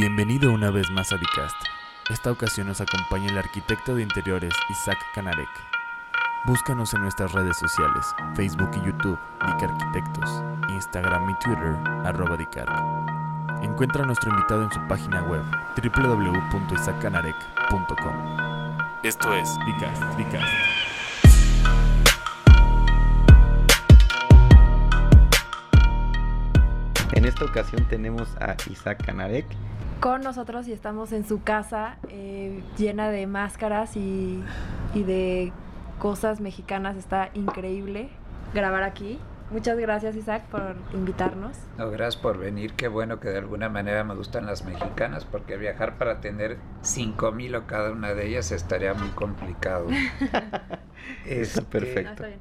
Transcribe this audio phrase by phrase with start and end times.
[0.00, 1.56] Bienvenido una vez más a Dicast.
[2.08, 5.48] Esta ocasión nos acompaña el arquitecto de interiores Isaac Canarek.
[6.46, 8.06] Búscanos en nuestras redes sociales,
[8.36, 12.70] Facebook y YouTube, Dic Arquitectos, Instagram y Twitter, arroba Dicarc.
[13.64, 15.42] Encuentra a nuestro invitado en su página web,
[15.82, 18.38] www.isaaccanarek.com.
[19.02, 20.46] Esto es Dicast, Dicast.
[27.14, 29.46] En esta ocasión tenemos a Isaac Canarek.
[30.00, 34.42] Con nosotros y estamos en su casa eh, llena de máscaras y,
[34.94, 35.52] y de
[35.98, 36.96] cosas mexicanas.
[36.96, 38.08] Está increíble
[38.54, 39.18] grabar aquí.
[39.50, 41.56] Muchas gracias Isaac por invitarnos.
[41.78, 42.74] No, gracias por venir.
[42.74, 47.32] Qué bueno que de alguna manera me gustan las mexicanas porque viajar para tener 5
[47.32, 49.88] mil o cada una de ellas estaría muy complicado.
[51.26, 52.08] Está perfecto.
[52.08, 52.40] Ah, está bien.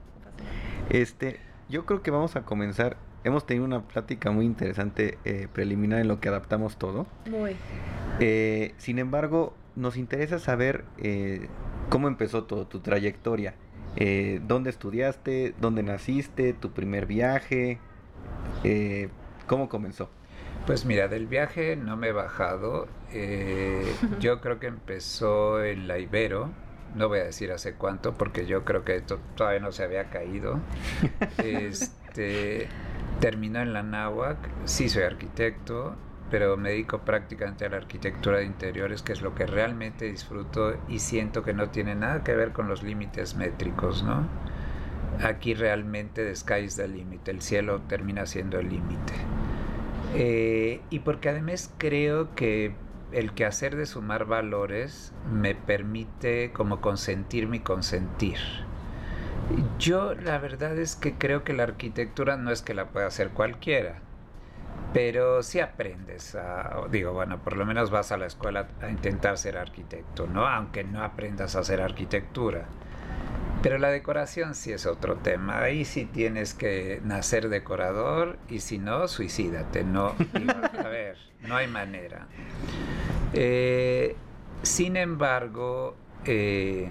[0.89, 1.39] Este,
[1.69, 2.97] yo creo que vamos a comenzar.
[3.23, 7.07] Hemos tenido una plática muy interesante eh, preliminar en lo que adaptamos todo.
[7.29, 7.55] Muy.
[8.19, 11.47] Eh, sin embargo, nos interesa saber eh,
[11.89, 13.53] cómo empezó todo, tu trayectoria.
[13.95, 15.53] Eh, ¿Dónde estudiaste?
[15.59, 16.53] ¿Dónde naciste?
[16.53, 17.79] ¿Tu primer viaje?
[18.63, 19.09] Eh,
[19.47, 20.09] ¿Cómo comenzó?
[20.65, 22.87] Pues mira, del viaje no me he bajado.
[23.11, 23.83] Eh,
[24.19, 26.49] yo creo que empezó en la Ibero.
[26.95, 30.09] No voy a decir hace cuánto porque yo creo que to- todavía no se había
[30.09, 30.59] caído.
[31.37, 31.87] Este,
[33.19, 34.37] terminó en la Náhuac.
[34.65, 35.95] Sí soy arquitecto,
[36.29, 40.75] pero me dedico prácticamente a la arquitectura de interiores, que es lo que realmente disfruto
[40.87, 44.27] y siento que no tiene nada que ver con los límites métricos, ¿no?
[45.23, 49.13] Aquí realmente the sky is the limit, el cielo termina siendo el límite.
[50.15, 52.75] Eh, y porque además creo que
[53.11, 58.37] el quehacer de sumar valores me permite como consentirme y consentir.
[59.79, 63.29] Yo la verdad es que creo que la arquitectura no es que la pueda hacer
[63.29, 63.99] cualquiera,
[64.93, 69.37] pero sí aprendes a, digo, bueno, por lo menos vas a la escuela a intentar
[69.37, 70.47] ser arquitecto, ¿no?
[70.47, 72.65] Aunque no aprendas a hacer arquitectura.
[73.61, 75.59] Pero la decoración sí es otro tema.
[75.61, 79.83] Ahí sí tienes que nacer decorador y si no, suicídate.
[79.83, 82.27] No, digo, a ver, no hay manera.
[83.33, 84.15] Eh,
[84.61, 86.89] sin embargo, eh,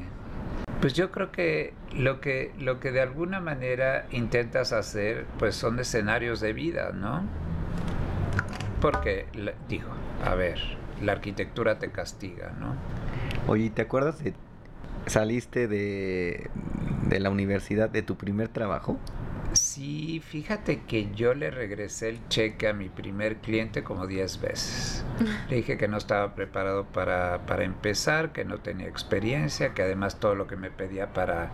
[0.81, 5.79] pues yo creo que lo que lo que de alguna manera intentas hacer, pues son
[5.79, 7.25] escenarios de vida, ¿no?
[8.81, 9.27] Porque
[9.69, 9.89] digo,
[10.25, 10.59] a ver,
[11.03, 12.75] la arquitectura te castiga, ¿no?
[13.47, 14.35] Oye, ¿te acuerdas de
[15.07, 16.51] saliste de,
[17.09, 18.99] de la universidad de tu primer trabajo?
[19.53, 25.05] Sí, fíjate que yo le regresé el cheque a mi primer cliente como 10 veces.
[25.49, 30.19] Le dije que no estaba preparado para, para empezar, que no tenía experiencia, que además
[30.19, 31.51] todo lo que me pedía para,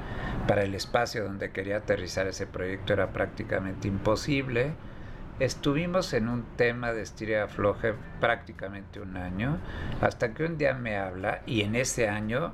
[0.49, 4.73] para el espacio donde quería aterrizar ese proyecto era prácticamente imposible.
[5.39, 9.59] Estuvimos en un tema de estira afloje prácticamente un año,
[10.01, 12.53] hasta que un día me habla y en ese año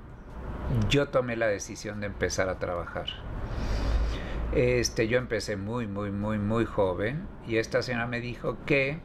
[0.89, 3.07] yo tomé la decisión de empezar a trabajar.
[4.55, 8.99] Este, yo empecé muy, muy, muy, muy joven y esta señora me dijo que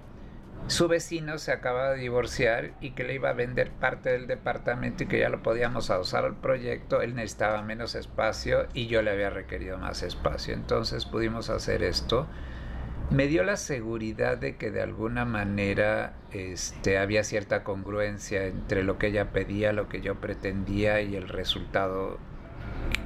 [0.67, 5.03] su vecino se acaba de divorciar y que le iba a vender parte del departamento
[5.03, 7.01] y que ya lo podíamos adosar al proyecto.
[7.01, 10.53] Él necesitaba menos espacio y yo le había requerido más espacio.
[10.53, 12.27] Entonces pudimos hacer esto.
[13.09, 18.97] Me dio la seguridad de que de alguna manera este, había cierta congruencia entre lo
[18.97, 22.17] que ella pedía, lo que yo pretendía y el resultado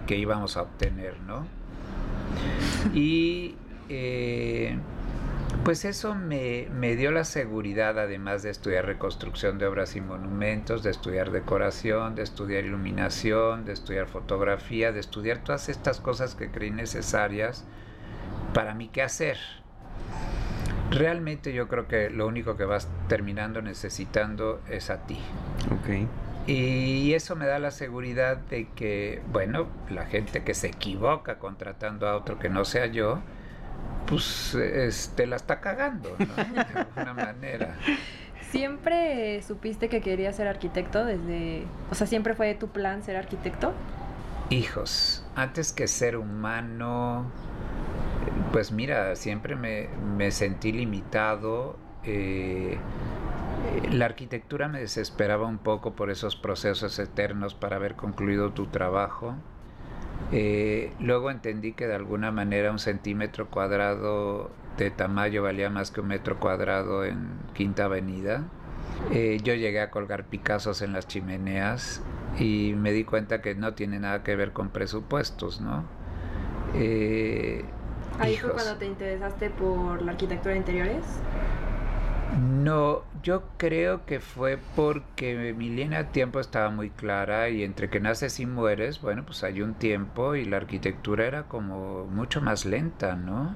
[0.06, 1.57] que íbamos a obtener, ¿no?
[2.94, 3.56] Y
[3.90, 4.78] eh,
[5.64, 10.84] pues eso me, me dio la seguridad, además de estudiar reconstrucción de obras y monumentos,
[10.84, 16.52] de estudiar decoración, de estudiar iluminación, de estudiar fotografía, de estudiar todas estas cosas que
[16.52, 17.66] creí necesarias
[18.54, 19.38] para mi quehacer.
[20.90, 25.20] Realmente yo creo que lo único que vas terminando necesitando es a ti.
[25.72, 26.08] Ok.
[26.48, 32.08] Y eso me da la seguridad de que, bueno, la gente que se equivoca contratando
[32.08, 33.22] a otro que no sea yo,
[34.08, 36.36] pues este, la está cagando, ¿no?
[36.64, 37.76] De alguna manera.
[38.52, 41.68] ¿Siempre supiste que querías ser arquitecto desde...
[41.92, 43.74] O sea, ¿siempre fue tu plan ser arquitecto?
[44.50, 47.34] Hijos, antes que ser humano,
[48.54, 51.78] pues mira, siempre me, me sentí limitado.
[52.04, 52.80] eh,
[53.92, 59.36] la arquitectura me desesperaba un poco por esos procesos eternos para haber concluido tu trabajo.
[60.32, 66.02] Eh, luego entendí que de alguna manera un centímetro cuadrado de tamaño valía más que
[66.02, 68.44] un metro cuadrado en Quinta Avenida.
[69.12, 72.02] Eh, yo llegué a colgar Picassos en las chimeneas
[72.40, 75.86] y me di cuenta que no tiene nada que ver con presupuestos, ¿no?
[76.76, 77.64] Eh,
[78.20, 81.04] Ahí fue cuando te interesaste por la arquitectura de interiores.
[82.36, 87.90] No, yo creo que fue porque mi línea de tiempo estaba muy clara y entre
[87.90, 92.42] que naces y mueres, bueno, pues hay un tiempo y la arquitectura era como mucho
[92.42, 93.56] más lenta, ¿no?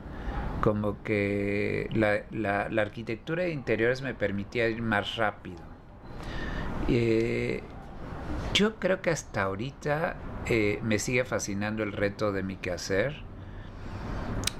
[0.62, 5.60] Como que la, la, arquitectura de interiores me permitía ir más rápido.
[6.88, 7.62] Eh,
[8.54, 10.16] yo creo que hasta ahorita
[10.46, 13.31] eh, me sigue fascinando el reto de mi quehacer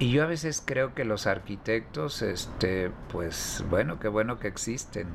[0.02, 5.06] y yo a veces creo que los arquitectos, este, pues bueno, qué bueno que existen.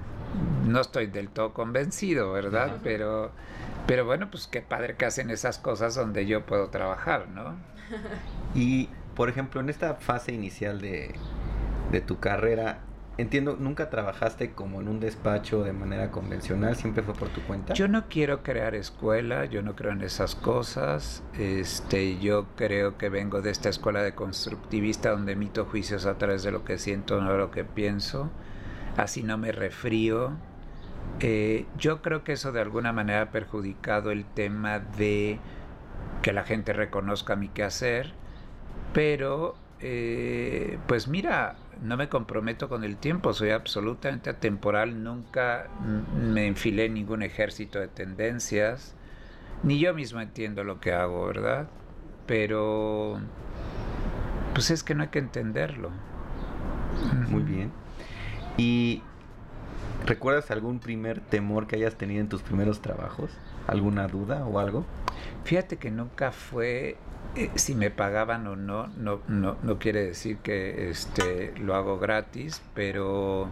[0.66, 2.78] No estoy del todo convencido, ¿verdad?
[2.86, 3.32] Pero,
[3.86, 7.58] pero bueno, pues qué padre que hacen esas cosas donde yo puedo trabajar, ¿no?
[8.56, 11.14] Y, por ejemplo, en esta fase inicial de,
[11.92, 12.80] de tu carrera,
[13.18, 17.74] entiendo, nunca trabajaste como en un despacho de manera convencional, siempre fue por tu cuenta.
[17.74, 21.24] Yo no quiero crear escuela, yo no creo en esas cosas.
[21.38, 26.44] Este, yo creo que vengo de esta escuela de constructivista donde emito juicios a través
[26.44, 28.30] de lo que siento, no de lo que pienso.
[28.96, 30.32] Así no me refrío.
[31.20, 35.40] Eh, yo creo que eso de alguna manera ha perjudicado el tema de
[36.22, 38.14] que la gente reconozca mi quehacer,
[38.94, 45.68] pero eh, pues mira, no me comprometo con el tiempo, soy absolutamente atemporal, nunca
[46.16, 48.96] me enfilé en ningún ejército de tendencias,
[49.64, 51.68] ni yo mismo entiendo lo que hago, ¿verdad?
[52.26, 53.20] Pero,
[54.54, 55.92] pues es que no hay que entenderlo.
[57.30, 57.72] Muy bien.
[58.58, 59.02] ¿Y
[60.08, 63.32] recuerdas algún primer temor que hayas tenido en tus primeros trabajos?
[63.68, 64.86] ¿Alguna duda o algo?
[65.44, 66.98] Fíjate que nunca fue
[67.36, 72.00] eh, si me pagaban o no, no, no, no quiere decir que este, lo hago
[72.00, 73.50] gratis, pero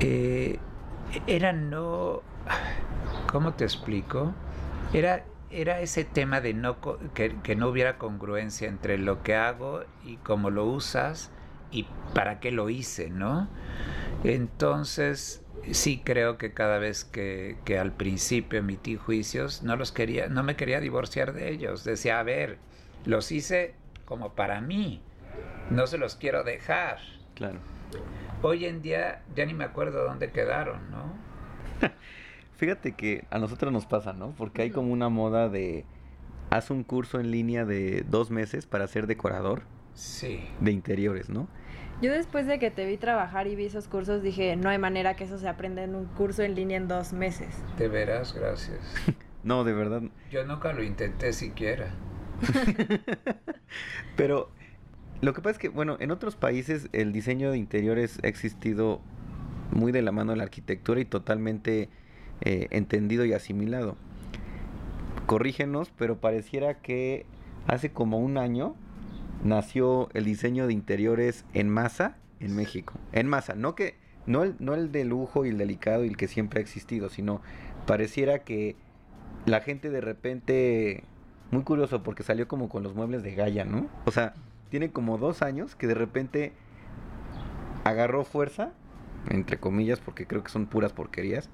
[0.00, 0.58] eh,
[1.26, 2.20] era no,
[3.30, 4.34] ¿cómo te explico?
[4.92, 6.76] Era, era ese tema de no,
[7.14, 11.30] que, que no hubiera congruencia entre lo que hago y cómo lo usas
[11.70, 13.48] y para qué lo hice, ¿no?
[14.24, 20.28] Entonces, sí creo que cada vez que, que, al principio emití juicios, no los quería,
[20.28, 21.84] no me quería divorciar de ellos.
[21.84, 22.58] Decía, a ver,
[23.04, 23.74] los hice
[24.04, 25.02] como para mí,
[25.70, 26.98] no se los quiero dejar.
[27.34, 27.58] Claro.
[28.42, 31.12] Hoy en día ya ni me acuerdo dónde quedaron, ¿no?
[32.56, 34.34] Fíjate que a nosotros nos pasa, ¿no?
[34.36, 35.84] Porque hay como una moda de
[36.50, 39.62] haz un curso en línea de dos meses para ser decorador.
[39.94, 40.40] Sí.
[40.60, 41.48] De interiores, ¿no?
[42.02, 45.14] Yo después de que te vi trabajar y vi esos cursos dije, no hay manera
[45.14, 47.62] que eso se aprenda en un curso en línea en dos meses.
[47.78, 48.80] De veras, gracias.
[49.44, 50.02] no, de verdad.
[50.28, 51.94] Yo nunca lo intenté siquiera.
[54.16, 54.50] Pero
[55.20, 59.00] lo que pasa es que, bueno, en otros países el diseño de interiores ha existido
[59.70, 61.88] muy de la mano de la arquitectura y totalmente
[62.40, 63.96] eh, entendido y asimilado.
[65.26, 67.26] Corrígenos, pero pareciera que
[67.68, 68.74] hace como un año
[69.42, 72.94] nació el diseño de interiores en masa en México.
[73.12, 73.96] En masa, no que
[74.26, 77.08] no el, no el de lujo y el delicado y el que siempre ha existido,
[77.08, 77.40] sino
[77.86, 78.76] pareciera que
[79.46, 81.04] la gente de repente
[81.50, 83.88] muy curioso porque salió como con los muebles de Gaia, ¿no?
[84.06, 84.34] O sea,
[84.70, 86.52] tiene como dos años que de repente
[87.84, 88.72] agarró fuerza,
[89.28, 91.50] entre comillas, porque creo que son puras porquerías.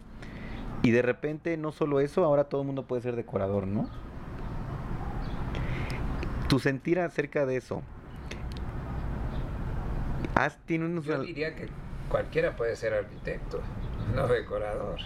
[0.82, 3.90] Y de repente, no solo eso, ahora todo el mundo puede ser decorador, ¿no?
[6.48, 7.82] Tu sentir acerca de eso.
[10.34, 11.04] ¿Has, tiene unos...
[11.04, 11.68] Yo diría que
[12.08, 13.60] cualquiera puede ser arquitecto,
[14.14, 15.00] no decorador.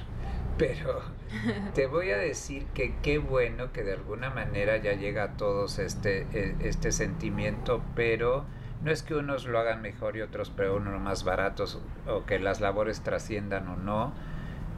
[0.59, 1.01] Pero
[1.75, 5.79] te voy a decir que qué bueno que de alguna manera ya llega a todos
[5.79, 8.45] este, e, este sentimiento, pero
[8.83, 12.39] no es que unos lo hagan mejor y otros pero uno más baratos o que
[12.39, 14.13] las labores trasciendan o no.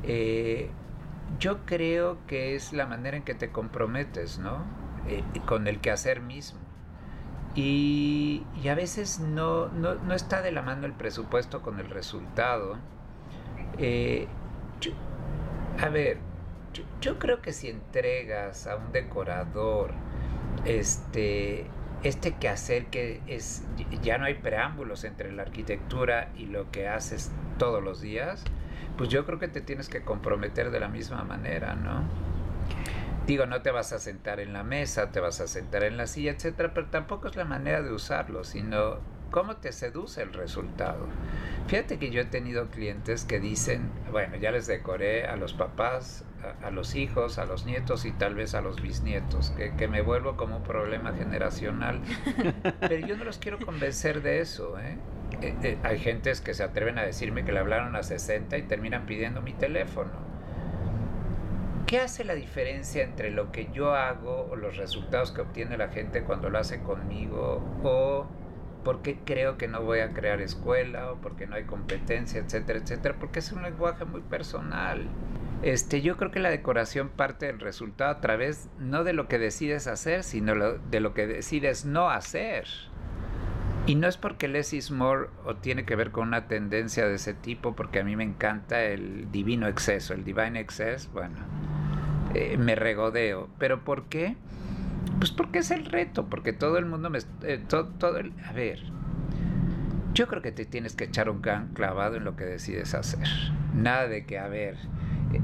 [0.05, 0.71] Eh,
[1.39, 4.65] yo creo que es la manera en que te comprometes, ¿no?
[5.09, 6.61] Eh, con el quehacer mismo.
[7.55, 12.77] Y, a veces no, no, no, está de la mano el presupuesto con el resultado.
[13.79, 14.27] Eh,
[15.81, 16.19] a ver,
[16.73, 19.93] yo, yo, creo que si entregas a un decorador
[20.65, 21.67] este,
[22.03, 23.63] este quehacer que es,
[24.03, 28.45] ya no hay preámbulos entre la arquitectura y lo que haces todos los días,
[28.97, 32.03] pues yo creo que te tienes que comprometer de la misma manera, ¿no?
[33.27, 36.07] Digo, no te vas a sentar en la mesa, te vas a sentar en la
[36.07, 38.99] silla, etcétera, pero tampoco es la manera de usarlo, sino
[39.31, 41.07] cómo te seduce el resultado.
[41.67, 46.25] Fíjate que yo he tenido clientes que dicen, bueno, ya les decoré a los papás,
[46.43, 49.89] a, a los hijos, a los nietos y tal vez a los bisnietos, que, que,
[49.89, 52.03] me vuelvo como un problema generacional.
[52.81, 54.79] Pero yo no los quiero convencer de eso.
[54.79, 54.99] ¿eh?
[55.41, 58.63] Eh, eh, hay gentes que se atreven a decirme que le hablaron a 60 y
[58.65, 60.34] terminan pidiendo mi teléfono
[61.95, 65.91] ¿Qué hace la diferencia entre lo que yo hago o los resultados que obtiene la
[65.91, 68.27] gente cuando lo hace conmigo o
[68.83, 72.81] por qué creo que no voy a crear escuela o porque no hay competencia, etcétera,
[72.81, 75.07] etcétera, porque es un lenguaje muy personal.
[75.63, 79.39] Este, yo creo que la decoración parte del resultado a través no de lo que
[79.39, 82.67] decides hacer, sino de lo que decides no hacer.
[83.87, 87.15] Y no es porque less is more o tiene que ver con una tendencia de
[87.15, 91.37] ese tipo, porque a mí me encanta el divino exceso, el divine excess, bueno,
[92.35, 93.49] eh, me regodeo.
[93.59, 94.37] ¿Pero por qué?
[95.19, 97.19] Pues porque es el reto, porque todo el mundo me...
[97.43, 98.81] Eh, todo, el, a ver,
[100.13, 103.29] yo creo que te tienes que echar un gan clavado en lo que decides hacer.
[103.75, 104.77] Nada de que, a ver,
[105.33, 105.41] eh,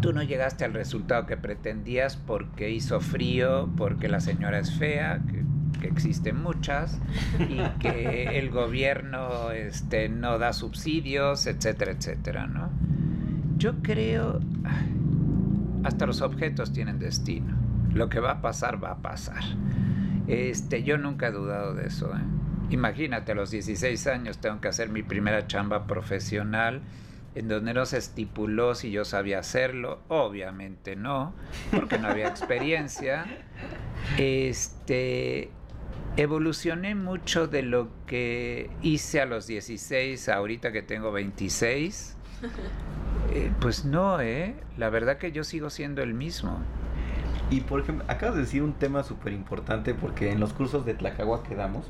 [0.00, 5.20] tú no llegaste al resultado que pretendías porque hizo frío, porque la señora es fea,
[5.30, 5.48] que
[5.80, 6.98] que existen muchas
[7.38, 12.70] y que el gobierno este, no da subsidios, etcétera, etcétera, ¿no?
[13.56, 14.40] Yo creo,
[15.84, 17.56] hasta los objetos tienen destino.
[17.92, 19.42] Lo que va a pasar, va a pasar.
[20.26, 22.12] Este, yo nunca he dudado de eso.
[22.14, 22.20] ¿eh?
[22.70, 26.82] Imagínate, a los 16 años tengo que hacer mi primera chamba profesional
[27.34, 31.34] en donde no se estipuló si yo sabía hacerlo, obviamente no,
[31.70, 33.26] porque no había experiencia.
[34.16, 35.50] Este,
[36.16, 42.17] evolucioné mucho de lo que hice a los 16, ahorita que tengo 26.
[43.32, 44.54] Eh, pues no, ¿eh?
[44.76, 46.58] La verdad que yo sigo siendo el mismo.
[47.50, 50.94] Y por ejemplo, acabas de decir un tema súper importante porque en los cursos de
[50.94, 51.86] Tlacagua que damos,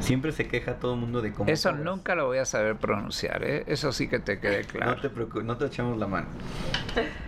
[0.00, 1.50] siempre se queja todo el mundo de cómo...
[1.50, 3.64] Eso nunca lo voy a saber pronunciar, ¿eh?
[3.66, 4.94] Eso sí que te quede claro.
[4.94, 6.28] No te preocupes, no te echamos la mano.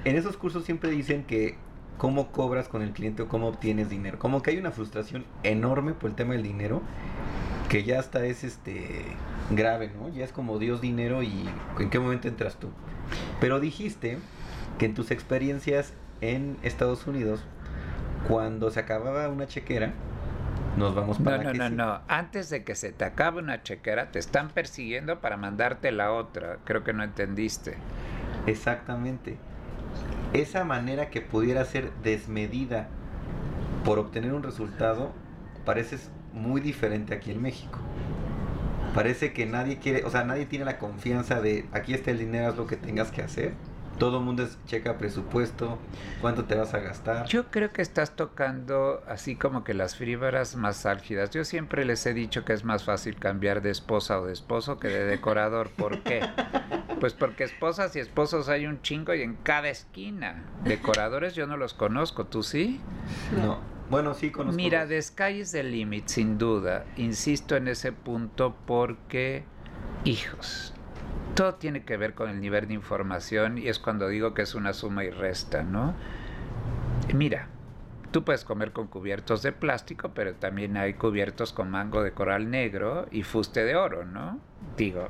[0.04, 1.56] En esos cursos siempre dicen que
[1.98, 4.18] cómo cobras con el cliente o cómo obtienes dinero.
[4.18, 6.80] Como que hay una frustración enorme por el tema del dinero
[7.68, 9.04] que ya hasta es este
[9.50, 10.08] grave, ¿no?
[10.08, 11.48] Ya es como Dios dinero y
[11.78, 12.70] en qué momento entras tú.
[13.40, 14.18] Pero dijiste
[14.78, 17.40] que en tus experiencias en Estados Unidos,
[18.26, 19.92] cuando se acababa una chequera,
[20.76, 22.00] nos vamos para No, no, no, no.
[22.08, 26.58] Antes de que se te acabe una chequera, te están persiguiendo para mandarte la otra.
[26.64, 27.76] Creo que no entendiste.
[28.46, 29.38] Exactamente
[30.32, 32.88] esa manera que pudiera ser desmedida
[33.84, 35.12] por obtener un resultado
[35.64, 35.98] parece
[36.38, 37.78] muy diferente aquí en México.
[38.94, 42.48] Parece que nadie quiere, o sea, nadie tiene la confianza de aquí está el dinero,
[42.48, 43.52] haz lo que tengas que hacer.
[43.98, 45.76] Todo el mundo checa presupuesto,
[46.20, 47.26] cuánto te vas a gastar.
[47.26, 51.30] Yo creo que estás tocando así como que las fibras más álgidas.
[51.30, 54.78] Yo siempre les he dicho que es más fácil cambiar de esposa o de esposo
[54.78, 55.70] que de decorador.
[55.70, 56.20] ¿Por qué?
[57.00, 60.44] Pues porque esposas y esposos hay un chingo y en cada esquina.
[60.64, 62.80] Decoradores yo no los conozco, ¿tú sí?
[63.40, 63.77] No.
[63.90, 64.56] Bueno, sí conozco.
[64.56, 66.84] Mira, The Sky is the Limit, sin duda.
[66.96, 69.44] Insisto en ese punto porque,
[70.04, 70.74] hijos,
[71.34, 74.54] todo tiene que ver con el nivel de información y es cuando digo que es
[74.54, 75.94] una suma y resta, ¿no?
[77.14, 77.48] Mira,
[78.10, 82.50] tú puedes comer con cubiertos de plástico, pero también hay cubiertos con mango de coral
[82.50, 84.38] negro y fuste de oro, ¿no?
[84.76, 85.08] Digo,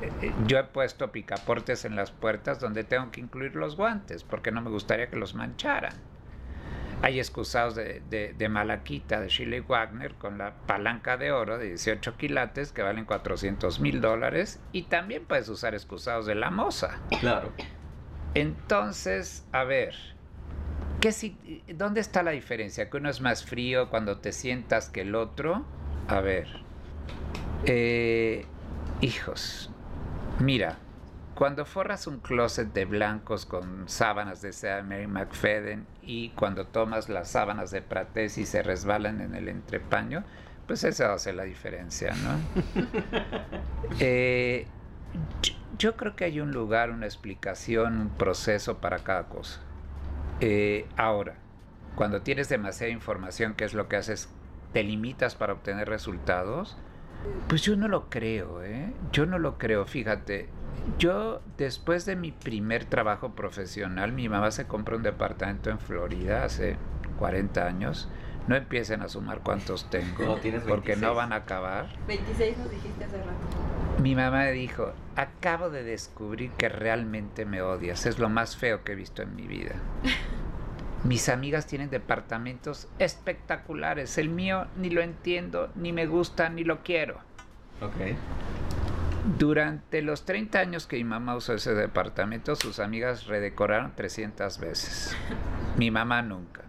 [0.00, 4.24] eh, eh, yo he puesto picaportes en las puertas donde tengo que incluir los guantes
[4.24, 5.94] porque no me gustaría que los mancharan.
[7.02, 8.02] Hay excusados de,
[8.36, 13.06] de, Malaquita, de Shirley Wagner, con la palanca de oro de 18 quilates que valen
[13.06, 14.60] 400 mil dólares.
[14.72, 17.00] Y también puedes usar excusados de la moza.
[17.20, 17.52] Claro.
[18.34, 19.94] Entonces, a ver,
[21.00, 22.90] ¿qué si, ¿dónde está la diferencia?
[22.90, 25.64] ¿Que uno es más frío cuando te sientas que el otro?
[26.06, 26.48] A ver.
[27.64, 28.44] Eh,
[29.00, 29.70] hijos,
[30.38, 30.78] mira,
[31.40, 37.08] cuando forras un closet de blancos con sábanas de sea Mary McFadden y cuando tomas
[37.08, 40.22] las sábanas de Prates y se resbalan en el entrepaño,
[40.66, 42.38] pues eso hace la diferencia, ¿no?
[44.00, 44.66] Eh,
[45.78, 49.60] yo, creo que hay un lugar, una explicación, un proceso para cada cosa.
[50.40, 51.36] Eh, ahora,
[51.94, 54.28] cuando tienes demasiada información, ¿qué es lo que haces?
[54.74, 56.76] Te limitas para obtener resultados.
[57.48, 58.92] Pues yo no lo creo, ¿eh?
[59.12, 60.48] Yo no lo creo, fíjate.
[60.98, 66.44] Yo, después de mi primer trabajo profesional, mi mamá se compró un departamento en Florida
[66.44, 66.76] hace
[67.18, 68.08] 40 años.
[68.48, 71.88] No empiecen a sumar cuántos tengo, porque no van a acabar.
[72.08, 74.00] 26 nos dijiste hace rato.
[74.02, 78.82] Mi mamá me dijo, acabo de descubrir que realmente me odias, es lo más feo
[78.82, 79.74] que he visto en mi vida.
[81.04, 86.82] Mis amigas tienen departamentos espectaculares, el mío ni lo entiendo, ni me gusta, ni lo
[86.82, 87.18] quiero.
[87.80, 88.16] Ok.
[89.38, 95.16] Durante los 30 años que mi mamá usó ese departamento, sus amigas redecoraron 300 veces.
[95.76, 96.64] Mi mamá nunca.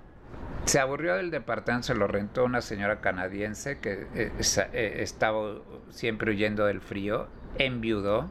[0.65, 4.31] Se aburrió del departamento, se lo rentó una señora canadiense que eh,
[4.73, 5.55] eh, estaba
[5.89, 8.29] siempre huyendo del frío, enviudó.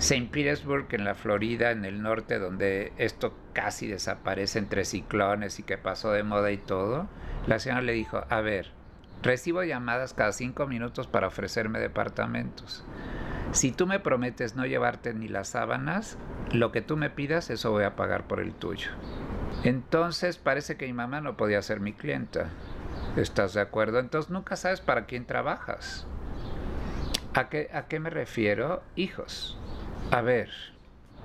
[0.00, 0.28] St.
[0.32, 5.78] Petersburg, en la Florida, en el norte, donde esto casi desaparece entre ciclones y que
[5.78, 7.08] pasó de moda y todo,
[7.46, 8.72] la señora le dijo, a ver,
[9.22, 12.84] Recibo llamadas cada cinco minutos para ofrecerme departamentos.
[13.52, 16.16] Si tú me prometes no llevarte ni las sábanas,
[16.52, 18.90] lo que tú me pidas, eso voy a pagar por el tuyo.
[19.62, 22.48] Entonces parece que mi mamá no podía ser mi clienta.
[23.16, 23.98] ¿Estás de acuerdo?
[23.98, 26.06] Entonces nunca sabes para quién trabajas.
[27.34, 28.82] ¿A qué, ¿A qué me refiero?
[28.96, 29.58] Hijos.
[30.10, 30.50] A ver,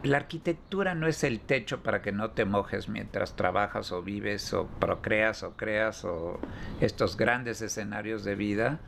[0.03, 4.53] la arquitectura no es el techo para que no te mojes mientras trabajas o vives
[4.53, 6.39] o procreas o creas o
[6.79, 8.79] estos grandes escenarios de vida.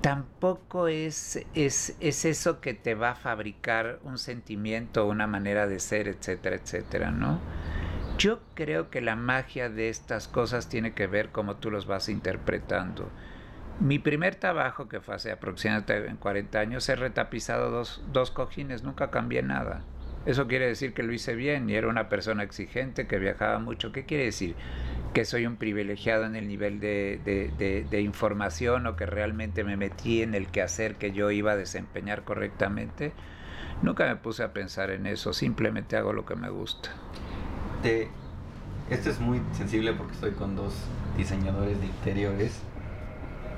[0.00, 5.78] Tampoco es, es, es eso que te va a fabricar un sentimiento, una manera de
[5.78, 7.38] ser, etcétera, etcétera, ¿no?
[8.16, 12.08] Yo creo que la magia de estas cosas tiene que ver cómo tú los vas
[12.08, 13.10] interpretando.
[13.80, 19.10] Mi primer trabajo, que fue hace aproximadamente 40 años, he retapizado dos, dos cojines, nunca
[19.10, 19.82] cambié nada.
[20.26, 23.90] Eso quiere decir que lo hice bien y era una persona exigente que viajaba mucho.
[23.90, 24.54] ¿Qué quiere decir?
[25.14, 30.20] Que soy un privilegiado en el nivel de, de, información o que realmente me metí
[30.20, 33.12] en el quehacer que yo iba a desempeñar correctamente.
[33.80, 36.90] Nunca me puse a pensar en eso, simplemente hago lo que me gusta.
[37.82, 38.08] Te,
[38.90, 40.74] esto es muy sensible porque estoy con dos
[41.16, 42.60] diseñadores de interiores.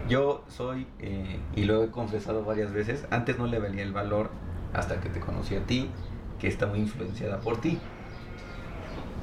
[0.08, 4.30] Yo soy, eh, y lo he confesado varias veces, antes no le valía el valor
[4.72, 5.88] hasta que te conocí a ti
[6.40, 7.78] que está muy influenciada por ti.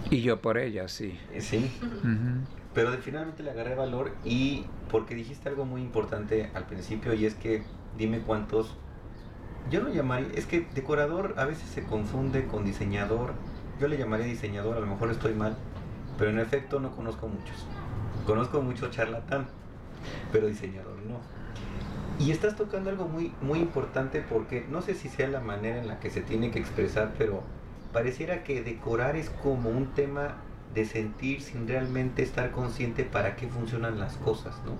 [0.09, 1.19] Y yo por ella, sí.
[1.33, 1.69] Eh, sí.
[2.73, 7.35] Pero finalmente le agarré valor y porque dijiste algo muy importante al principio y es
[7.35, 7.63] que
[7.97, 8.77] dime cuántos...
[9.69, 13.33] Yo lo llamaría, es que decorador a veces se confunde con diseñador.
[13.81, 15.57] Yo le llamaría diseñador, a lo mejor estoy mal,
[16.17, 17.65] pero en efecto no conozco muchos.
[18.25, 19.47] Conozco mucho charlatán,
[20.31, 21.19] pero diseñador no.
[22.23, 25.87] Y estás tocando algo muy, muy importante porque no sé si sea la manera en
[25.87, 27.43] la que se tiene que expresar, pero
[27.93, 30.35] pareciera que decorar es como un tema
[30.73, 34.73] de sentir sin realmente estar consciente para qué funcionan las cosas, ¿no?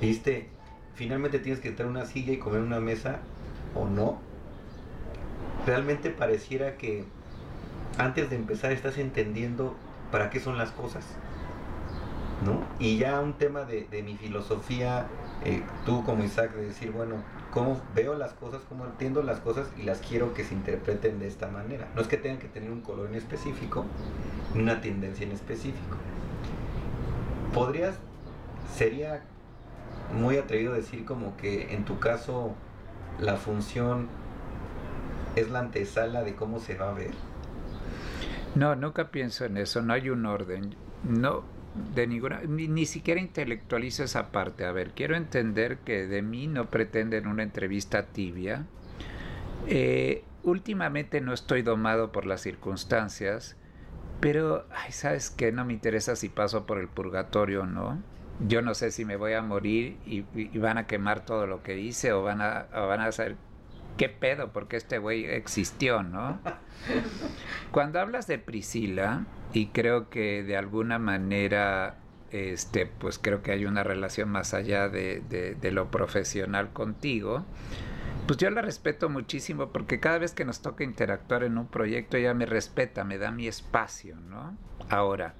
[0.00, 0.48] ¿Viste?
[0.94, 3.18] Finalmente tienes que estar en una silla y comer una mesa
[3.74, 4.18] o no.
[5.66, 7.04] Realmente pareciera que
[7.98, 9.76] antes de empezar estás entendiendo
[10.10, 11.04] para qué son las cosas.
[12.44, 12.62] ¿No?
[12.78, 15.06] Y ya un tema de, de mi filosofía
[15.44, 17.16] eh, tú como Isaac, de decir, bueno,
[17.50, 21.26] cómo veo las cosas, cómo entiendo las cosas y las quiero que se interpreten de
[21.26, 21.88] esta manera.
[21.94, 23.84] No es que tengan que tener un color en específico,
[24.54, 25.96] una tendencia en específico.
[27.52, 27.96] Podrías,
[28.74, 29.22] sería
[30.18, 32.54] muy atrevido decir como que en tu caso
[33.20, 34.08] la función
[35.36, 37.12] es la antesala de cómo se va a ver.
[38.54, 40.74] No, nunca pienso en eso, no hay un orden.
[41.02, 41.44] No,
[41.94, 44.64] de ninguna, ni, siquiera intelectualizo esa parte.
[44.64, 48.66] A ver, quiero entender que de mí no pretenden una entrevista tibia.
[49.66, 53.56] Eh, últimamente no estoy domado por las circunstancias,
[54.20, 55.52] pero, ay, ¿sabes qué?
[55.52, 58.02] No me interesa si paso por el purgatorio o no.
[58.46, 60.22] Yo no sé si me voy a morir y,
[60.58, 63.36] van a quemar todo lo que hice o van a, o van a hacer
[63.96, 66.40] qué pedo, porque este güey existió, ¿no?
[67.70, 71.96] Cuando hablas de Priscila, y creo que de alguna manera,
[72.32, 77.46] este, pues creo que hay una relación más allá de, de, lo profesional contigo,
[78.26, 82.16] pues yo la respeto muchísimo porque cada vez que nos toca interactuar en un proyecto
[82.16, 84.58] ella me respeta, me da mi espacio, ¿no?
[84.88, 85.34] Ahora,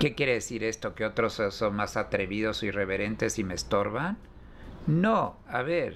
[0.00, 0.96] ¿qué quiere decir esto?
[0.96, 4.18] ¿Que otros son más atrevidos o irreverentes y me estorban?
[4.88, 5.94] No, a ver,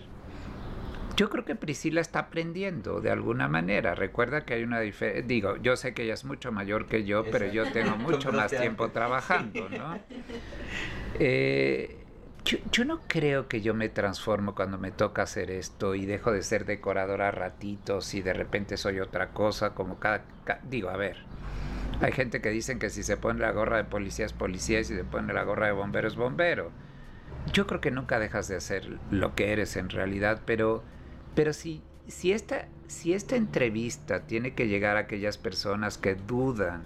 [1.16, 3.94] yo creo que Priscila está aprendiendo de alguna manera.
[3.94, 5.22] Recuerda que hay una diferencia.
[5.26, 8.50] Digo, yo sé que ella es mucho mayor que yo, pero yo tengo mucho más
[8.50, 9.98] tiempo trabajando, ¿no?
[11.18, 12.02] Eh,
[12.44, 16.42] yo, no creo que yo me transformo cuando me toca hacer esto y dejo de
[16.42, 20.24] ser decoradora a ratitos y de repente soy otra cosa, como cada,
[20.68, 21.18] digo, a ver,
[22.00, 24.84] hay gente que dicen que si se pone la gorra de policía es policía y
[24.84, 26.72] si se pone la gorra de bombero es bombero.
[27.52, 30.82] Yo creo que nunca dejas de hacer lo que eres en realidad, pero
[31.34, 36.84] pero si, si, esta, si esta entrevista tiene que llegar a aquellas personas que dudan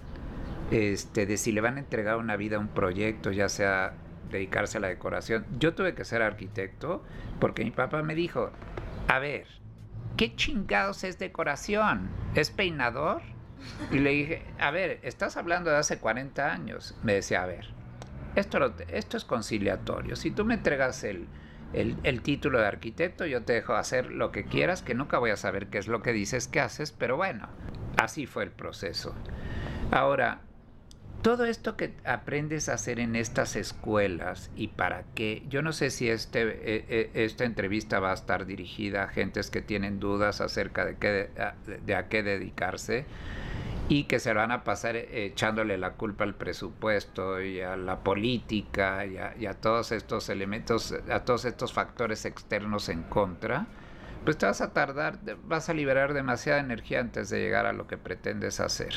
[0.71, 3.93] este, de si le van a entregar una vida a un proyecto, ya sea
[4.29, 5.45] dedicarse a la decoración.
[5.57, 7.03] Yo tuve que ser arquitecto
[7.39, 8.51] porque mi papá me dijo,
[9.07, 9.47] a ver,
[10.17, 12.09] ¿qué chingados es decoración?
[12.35, 13.21] ¿Es peinador?
[13.91, 16.95] Y le dije, a ver, estás hablando de hace 40 años.
[17.03, 17.67] Me decía, a ver,
[18.35, 20.15] esto, esto es conciliatorio.
[20.15, 21.03] Si tú me entregas
[21.73, 25.31] el, el, título de arquitecto, yo te dejo hacer lo que quieras, que nunca voy
[25.31, 27.47] a saber qué es lo que dices que haces, pero bueno,
[27.97, 29.13] así fue el proceso.
[29.91, 30.41] Ahora,
[31.21, 35.89] todo esto que aprendes a hacer en estas escuelas y para qué, yo no sé
[35.89, 40.41] si este, e, e, esta entrevista va a estar dirigida a gentes que tienen dudas
[40.41, 41.29] acerca de, qué,
[41.85, 43.05] de a qué dedicarse.
[43.89, 49.05] Y que se van a pasar echándole la culpa al presupuesto y a la política
[49.05, 53.67] y a, y a, todos estos elementos, a todos estos factores externos en contra,
[54.25, 57.87] pues te vas a tardar, vas a liberar demasiada energía antes de llegar a lo
[57.87, 58.93] que pretendes hacer.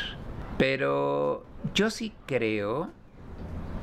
[0.59, 2.91] Pero yo sí creo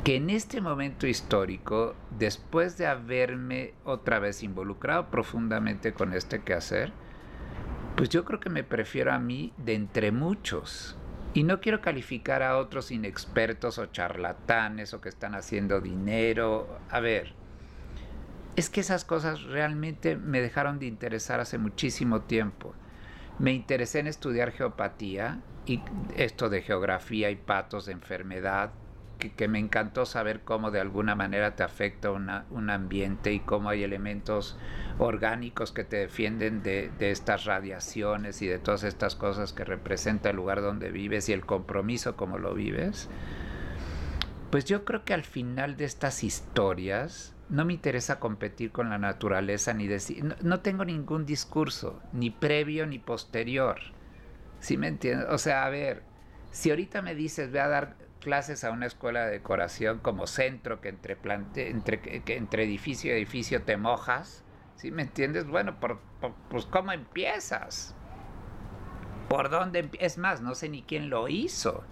[0.03, 6.91] que en este momento histórico, después de haberme otra vez involucrado profundamente con este quehacer,
[7.97, 10.95] pues yo creo que me prefiero a mí de entre muchos.
[11.33, 16.79] Y no quiero calificar a otros inexpertos o charlatanes o que están haciendo dinero.
[16.91, 17.33] A ver,
[18.55, 22.75] es que esas cosas realmente me dejaron de interesar hace muchísimo tiempo.
[23.39, 25.81] Me interesé en estudiar geopatía y
[26.15, 28.71] esto de geografía y patos de enfermedad,
[29.17, 33.83] que, me encantó saber cómo de alguna manera te afecta un ambiente y cómo hay
[33.83, 34.57] elementos
[34.99, 40.29] orgánicos que te defienden de, de, estas radiaciones y de todas estas cosas que representa
[40.29, 43.09] el lugar donde vives y el compromiso como lo vives.
[44.51, 48.97] Pues yo creo que al final de estas historias no me interesa competir con la
[48.97, 53.77] naturaleza ni decir, no, no tengo ningún discurso, ni previo ni posterior.
[54.59, 55.27] ¿Sí me entiendes?
[55.29, 56.03] O sea, a ver,
[56.51, 57.95] si ahorita me dices, ve a dar
[58.27, 63.13] clases a una escuela de decoración como centro, que entre, plante, entre, que entre edificio
[63.13, 64.43] y edificio te mojas,
[64.75, 65.47] ¿sí me entiendes?
[65.47, 67.95] Bueno, por, por, pues ¿cómo empiezas?
[69.29, 69.89] ¿Por dónde?
[70.01, 71.85] Es más, no sé ni quién lo hizo.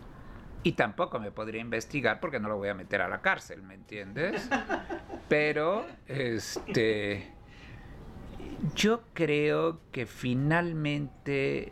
[0.63, 3.75] Y tampoco me podría investigar porque no lo voy a meter a la cárcel, ¿me
[3.75, 4.49] entiendes?
[5.29, 7.33] Pero, este,
[8.75, 11.71] yo creo que finalmente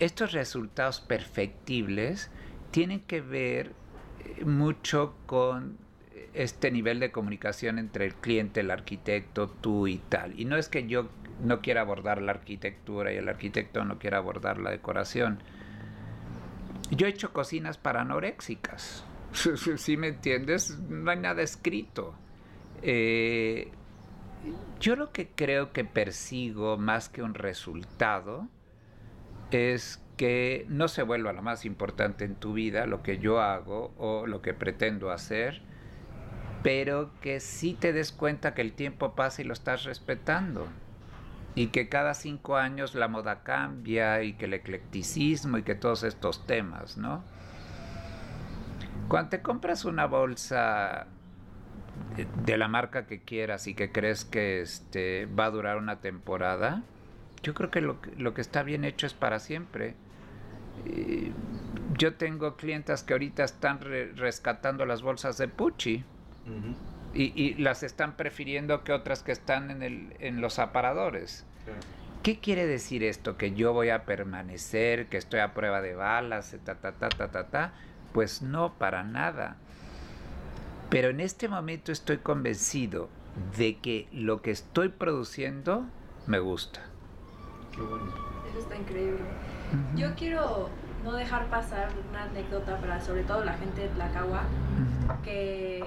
[0.00, 2.32] estos resultados perfectibles
[2.72, 3.80] tienen que ver
[4.44, 5.76] mucho con
[6.34, 10.38] este nivel de comunicación entre el cliente, el arquitecto, tú y tal.
[10.38, 11.08] Y no es que yo
[11.42, 15.38] no quiera abordar la arquitectura y el arquitecto no quiera abordar la decoración.
[16.90, 19.04] Yo he hecho cocinas para anoréxicas.
[19.32, 20.78] ¿Sí me entiendes?
[20.78, 22.14] No hay nada escrito.
[22.82, 23.70] Eh,
[24.80, 28.48] yo lo que creo que persigo más que un resultado
[29.50, 33.92] es que no se vuelva lo más importante en tu vida, lo que yo hago
[33.98, 35.62] o lo que pretendo hacer,
[36.62, 40.68] pero que sí te des cuenta que el tiempo pasa y lo estás respetando.
[41.56, 46.04] Y que cada cinco años la moda cambia y que el eclecticismo y que todos
[46.04, 47.24] estos temas, ¿no?
[49.08, 51.08] Cuando te compras una bolsa
[52.46, 56.84] de la marca que quieras y que crees que este, va a durar una temporada,
[57.42, 59.96] yo creo que lo, lo que está bien hecho es para siempre.
[61.96, 66.04] Yo tengo clientas que ahorita están re rescatando las bolsas de Pucci
[66.46, 66.74] uh -huh.
[67.14, 71.44] y, y, las están prefiriendo que otras que están en, el, en los aparadores.
[71.64, 71.80] Claro.
[72.22, 73.36] ¿Qué quiere decir esto?
[73.36, 77.30] Que yo voy a permanecer, que estoy a prueba de balas, ta, ta, ta, ta,
[77.32, 77.72] ta, ta.
[78.12, 79.56] Pues no, para nada.
[80.88, 83.08] Pero en este momento estoy convencido
[83.56, 85.84] de que lo que estoy produciendo
[86.26, 86.82] me gusta.
[87.72, 88.12] Qué bueno.
[88.48, 89.20] Eso está increíble.
[89.20, 89.96] Uh -huh.
[89.96, 90.68] Yo quiero
[91.04, 95.20] no dejar pasar una anécdota para sobre todo la gente de Tlacagua, uh -huh.
[95.22, 95.84] que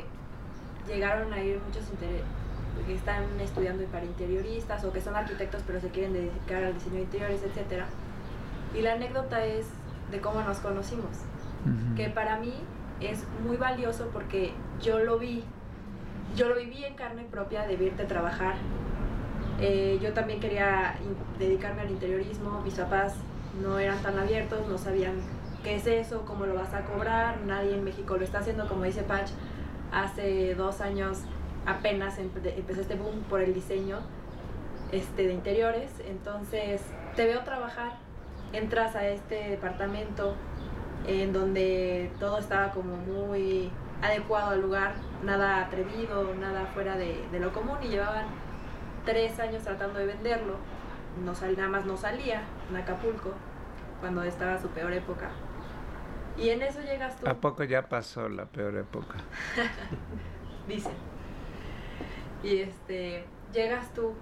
[0.87, 1.83] llegaron a ir muchos
[2.85, 6.95] que están estudiando para interioristas o que son arquitectos pero se quieren dedicar al diseño
[6.95, 7.83] de interiores, etc.
[8.75, 9.65] Y la anécdota es
[10.11, 11.23] de cómo nos conocimos,
[11.65, 11.95] uh -huh.
[11.95, 12.53] que para mí
[12.99, 15.43] es muy valioso porque yo lo vi,
[16.35, 18.55] yo lo viví en carne propia de verte trabajar
[19.59, 20.95] eh, yo también quería
[21.39, 23.13] dedicarme al interiorismo, mis papás
[23.61, 25.15] no eran tan abiertos, no sabían
[25.63, 28.83] qué es eso, cómo lo vas a cobrar, nadie en México lo está haciendo, como
[28.83, 29.31] dice Patch,
[29.91, 31.19] hace dos años
[31.65, 33.99] apenas empezó este boom por el diseño
[34.91, 36.81] este, de interiores, entonces
[37.15, 37.93] te veo trabajar,
[38.51, 40.35] entras a este departamento
[41.07, 47.53] en donde todo estaba como muy adecuado al lugar, nada atrevido, nada fuera de lo
[47.53, 48.25] común y llevaban
[49.05, 50.55] tres años tratando de venderlo,
[51.23, 53.31] no sal, nada más no salía en Acapulco,
[53.99, 55.29] cuando estaba su peor época.
[56.37, 57.27] Y en eso llegas tú.
[57.29, 59.15] ¿A poco ya pasó la peor época?
[60.67, 60.91] Dicen.
[62.43, 64.13] Y este, llegas tú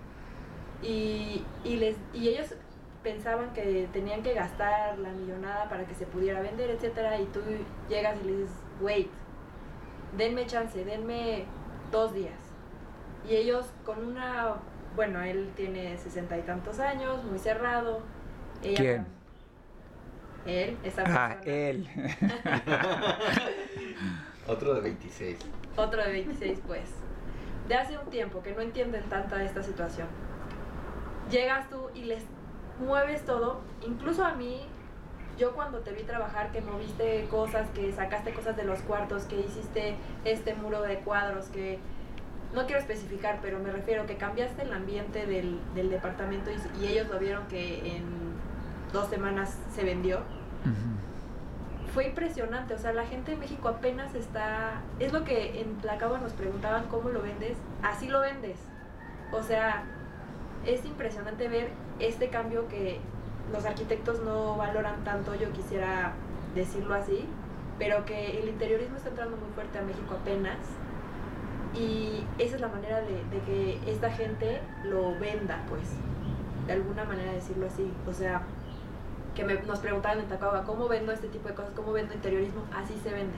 [0.82, 2.54] y, y, les, y ellos
[3.02, 7.42] pensaban que tenían que gastar la millonada para que se pudiera vender, etcétera, y tú
[7.90, 9.10] llegas y le dices, wait,
[10.16, 11.46] denme chance, denme
[11.92, 12.40] dos días.
[13.30, 14.56] Y ellos con una
[14.96, 18.02] bueno, él tiene sesenta y tantos años, muy cerrado.
[18.62, 19.06] Ella, ¿Quién?
[20.46, 21.88] Él, esa Ah, él.
[24.48, 25.38] Otro de 26.
[25.78, 26.84] Otro de 26, pues.
[27.68, 30.08] De hace un tiempo que no entienden tanta esta situación.
[31.32, 32.24] Llegas tú y les
[32.80, 34.62] mueves todo, incluso a mí
[35.38, 39.40] yo cuando te vi trabajar, que moviste cosas, que sacaste cosas de los cuartos, que
[39.40, 41.80] hiciste este muro de cuadros, que
[42.54, 46.88] no quiero especificar, pero me refiero que cambiaste el ambiente del, del departamento y, y
[46.88, 48.04] ellos lo vieron que en
[48.92, 50.20] dos semanas se vendió.
[51.94, 55.98] Fue impresionante, o sea, la gente en México apenas está, es lo que en la
[55.98, 58.58] cava nos preguntaban cómo lo vendes, así lo vendes.
[59.32, 59.84] O sea,
[60.66, 63.00] es impresionante ver este cambio que
[63.52, 66.14] los arquitectos no valoran tanto, yo quisiera
[66.56, 67.28] decirlo así,
[67.78, 70.58] pero que el interiorismo está entrando muy fuerte a México apenas.
[71.76, 75.96] Y esa es la manera de, de que esta gente lo venda, pues,
[76.68, 77.92] de alguna manera decirlo así.
[78.08, 78.44] O sea,
[79.36, 81.74] que me, nos preguntaban en Tacaba, ¿cómo vendo este tipo de cosas?
[81.76, 82.64] ¿Cómo vendo interiorismo?
[82.74, 83.34] Así se vende.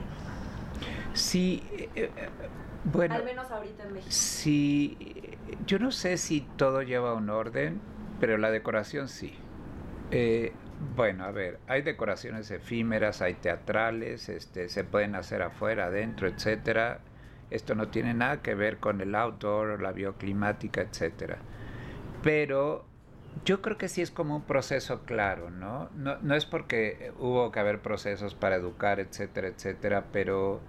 [1.14, 2.10] Sí, eh, eh,
[2.84, 3.14] bueno.
[3.14, 4.10] Al menos ahorita en México.
[4.10, 7.80] Sí, yo no sé si todo lleva un orden,
[8.20, 9.34] pero la decoración sí.
[10.10, 10.52] Eh,
[10.94, 17.00] bueno, a ver, hay decoraciones efímeras, hay teatrales, este, se pueden hacer afuera, adentro, etcétera.
[17.50, 21.38] Esto no tiene nada que ver con el outdoor, la bioclimática, etcétera.
[22.22, 22.84] Pero
[23.44, 25.90] yo creo que sí es como un proceso claro, ¿no?
[25.94, 26.18] ¿no?
[26.22, 30.60] No es porque hubo que haber procesos para educar, etcétera, etcétera, pero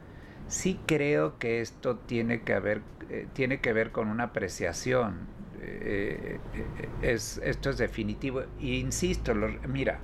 [0.48, 5.28] sí creo que esto tiene que, haber, eh, tiene que ver con una apreciación.
[5.62, 8.42] Eh, eh, es, esto es definitivo.
[8.60, 9.34] E insisto,
[9.68, 10.00] mira,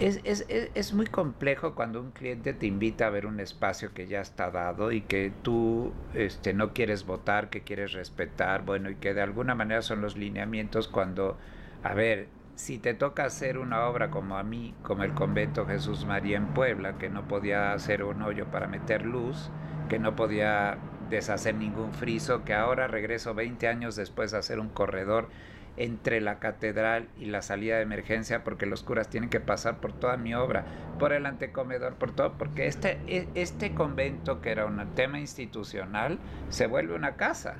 [0.00, 4.06] es, es, es, muy complejo cuando un cliente te invita a ver un espacio que
[4.06, 8.96] ya está dado y que tú este, no quieres votar, que quieres respetar, bueno, y
[8.96, 11.38] que de alguna manera son los lineamientos cuando,
[11.84, 16.04] a ver, si te toca hacer una obra como a mí, como el convento Jesús
[16.04, 19.50] María en Puebla, que no podía hacer un hoyo para meter luz,
[19.88, 20.78] que no podía
[21.10, 25.28] deshacer ningún friso, que ahora regreso 20 años después a hacer un corredor
[25.76, 29.92] entre la catedral y la salida de emergencia porque los curas tienen que pasar por
[29.92, 30.64] toda mi obra,
[30.98, 36.18] por el antecomedor, por todo, porque este, e, este convento que era un tema institucional
[36.48, 37.56] se vuelve una casa.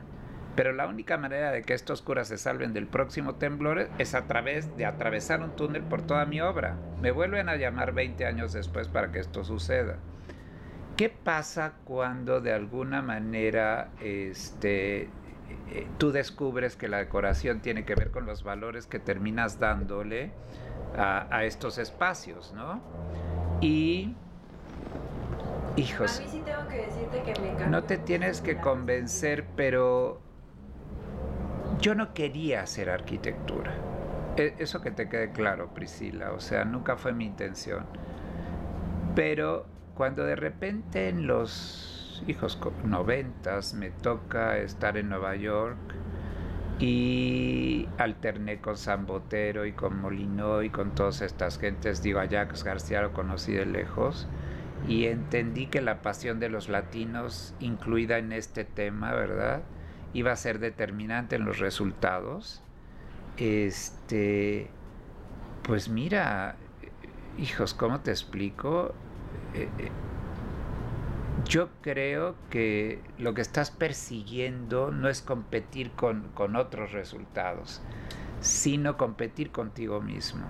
[0.55, 4.27] Pero la única manera de que estos curas se salven del próximo temblor es a
[4.27, 6.77] través de atravesar un túnel por toda mi obra.
[7.01, 9.97] Me vuelven a llamar 20 años después para que esto suceda.
[10.99, 15.09] ¿Qué pasa cuando de alguna manera este,
[15.99, 20.33] tú descubres que la decoración tiene que ver con los valores que terminas dándole
[20.97, 22.81] a, estos espacios, ¿no?
[23.61, 24.15] Y
[25.77, 26.19] hijos.
[26.19, 30.21] A mí sí tengo que decirte que me No te tienes que convencer, pero
[31.81, 33.75] yo no quería hacer arquitectura.
[34.37, 36.33] E, eso que te quede claro, Priscila.
[36.33, 37.85] O sea, nunca fue mi intención.
[39.15, 41.92] Pero cuando de repente en los
[42.27, 45.79] hijos noventas me toca estar en Nueva York
[46.79, 52.03] y alterné con San Botero y con Molino y con todas estas gentes.
[52.03, 54.27] Digo, a Jacques García lo conocí de lejos
[54.89, 59.63] y entendí que la pasión de los latinos incluida en este tema, ¿verdad?
[60.13, 62.63] Iba a ser determinante en los resultados.
[63.37, 64.69] Este,
[65.63, 66.57] pues mira,
[67.39, 68.95] hijos, ¿cómo te explico?
[69.55, 69.91] Eh, eh,
[71.45, 77.83] yo creo que lo que estás persiguiendo no es competir con, otros resultados,
[78.41, 80.47] sino competir contigo mismo,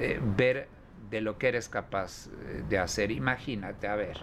[0.00, 0.68] eh, ver
[1.10, 3.10] de lo que eres capaz eh, de hacer.
[3.10, 4.18] Imagínate, a ver,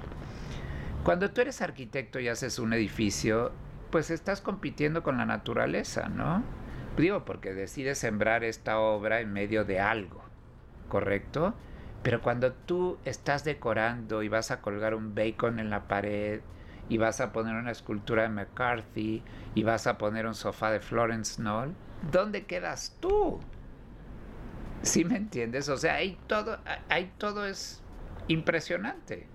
[1.03, 3.51] cuando tú eres arquitecto y haces un edificio,
[3.89, 6.43] pues estás compitiendo con la naturaleza, ¿no?
[6.97, 10.21] Digo, porque decides sembrar esta obra en medio de algo,
[10.89, 11.53] ¿correcto?
[12.03, 16.41] Pero cuando tú estás decorando y vas a colgar un bacon en la pared
[16.89, 20.79] y vas a poner una escultura de McCarthy y vas a poner un sofá de
[20.79, 21.75] Florence Knoll,
[22.11, 23.39] ¿dónde quedas tú?
[24.81, 25.69] ¿Sí me entiendes?
[25.69, 26.57] O sea, ahí todo,
[26.89, 27.83] ahí todo es
[28.27, 29.27] impresionante.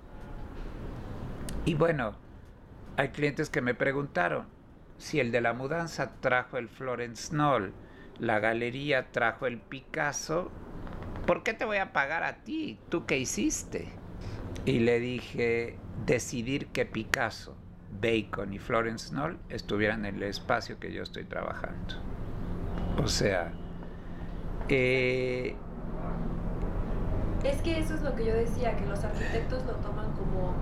[1.64, 2.16] Y bueno,
[2.96, 4.46] hay clientes que me preguntaron
[4.98, 7.72] si el de la mudanza trajo el Florence Knoll,
[8.18, 10.50] la galería trajo el Picasso,
[11.26, 12.78] ¿por qué te voy a pagar a ti?
[12.88, 13.88] ¿Tú qué hiciste?
[14.64, 17.54] Y le dije, decidir que Picasso,
[18.00, 21.94] Bacon y Florence Knoll estuvieran en el espacio que yo estoy trabajando.
[23.02, 23.52] O sea,
[24.68, 25.56] eh,
[27.44, 30.54] es que eso es lo que yo decía, que los arquitectos lo toman como,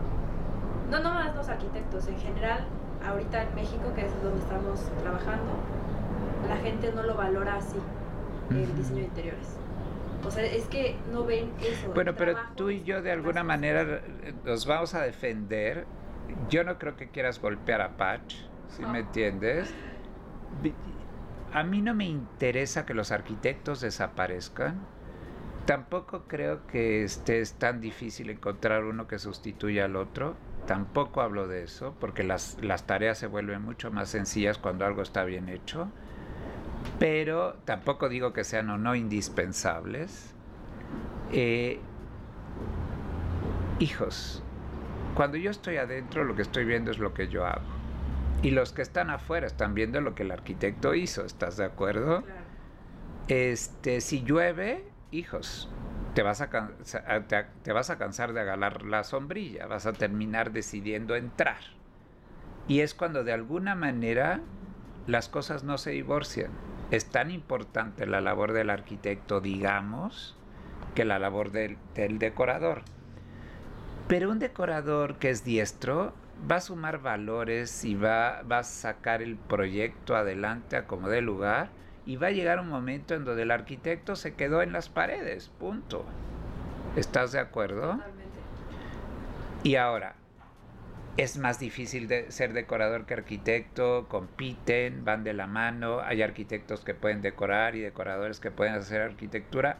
[0.90, 2.66] no nomás los arquitectos, en general,
[3.06, 5.52] ahorita en México, que es donde estamos trabajando,
[6.48, 7.78] la gente no lo valora así,
[8.50, 9.63] el diseño de interiores.
[10.26, 11.92] O sea, es que no ven eso.
[11.92, 14.02] Bueno, pero tú y yo de alguna manera
[14.44, 15.86] nos vamos a defender.
[16.48, 18.36] Yo no creo que quieras golpear a Patch,
[18.68, 19.72] si me entiendes.
[21.52, 24.80] A mí no me interesa que los arquitectos desaparezcan.
[25.66, 30.36] tampoco creo que este es tan difícil encontrar uno que sustituya al otro.
[30.66, 35.02] Tampoco hablo de eso, porque las, las tareas se vuelven mucho más sencillas cuando algo
[35.02, 35.88] está bien hecho.
[36.98, 40.34] Pero tampoco digo que sean o no indispensables.
[41.32, 41.80] Eh,
[43.78, 44.42] hijos,
[45.14, 47.74] cuando yo estoy adentro lo que estoy viendo es lo que yo hago.
[48.42, 52.22] Y los que están afuera están viendo lo que el arquitecto hizo, ¿estás de acuerdo?
[52.22, 52.40] Claro.
[53.28, 55.70] Este, si llueve, hijos,
[56.14, 56.50] te vas a,
[57.26, 61.58] te, te vas a cansar de agarrar la sombrilla, vas a terminar decidiendo entrar.
[62.68, 64.40] Y es cuando de alguna manera
[65.06, 66.50] las cosas no se divorcian.
[66.90, 70.36] Es tan importante la labor del arquitecto, digamos,
[70.94, 72.82] que la labor del, del decorador.
[74.08, 76.12] Pero un decorador que es diestro
[76.50, 81.20] va a sumar valores y va, va a sacar el proyecto adelante a como dé
[81.20, 81.70] lugar
[82.06, 85.50] y va a llegar un momento en donde el arquitecto se quedó en las paredes,
[85.58, 86.04] punto.
[86.96, 87.92] ¿Estás de acuerdo?
[87.92, 88.38] Totalmente.
[89.62, 90.16] Y ahora,
[91.16, 96.80] es más difícil de ser decorador que arquitecto, compiten, van de la mano, hay arquitectos
[96.80, 99.78] que pueden decorar y decoradores que pueden hacer arquitectura.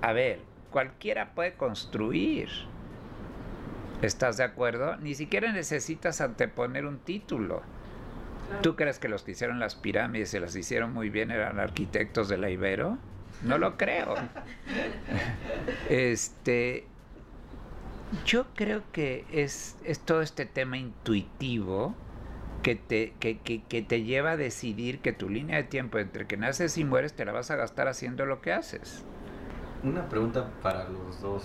[0.00, 2.48] A ver, cualquiera puede construir.
[4.02, 4.96] ¿Estás de acuerdo?
[4.96, 7.62] Ni siquiera necesitas anteponer un título.
[8.62, 12.28] ¿Tú crees que los que hicieron las pirámides se las hicieron muy bien eran arquitectos
[12.28, 12.98] de la Ibero?
[13.42, 14.14] No lo creo.
[15.88, 16.86] Este,
[18.26, 21.94] yo creo que es, es todo este tema intuitivo
[22.62, 26.26] que te, que, que- que te lleva a decidir que tu línea de tiempo entre
[26.26, 29.04] que naces y mueres te la vas a gastar haciendo lo que haces.
[29.82, 31.42] Una pregunta para los dos.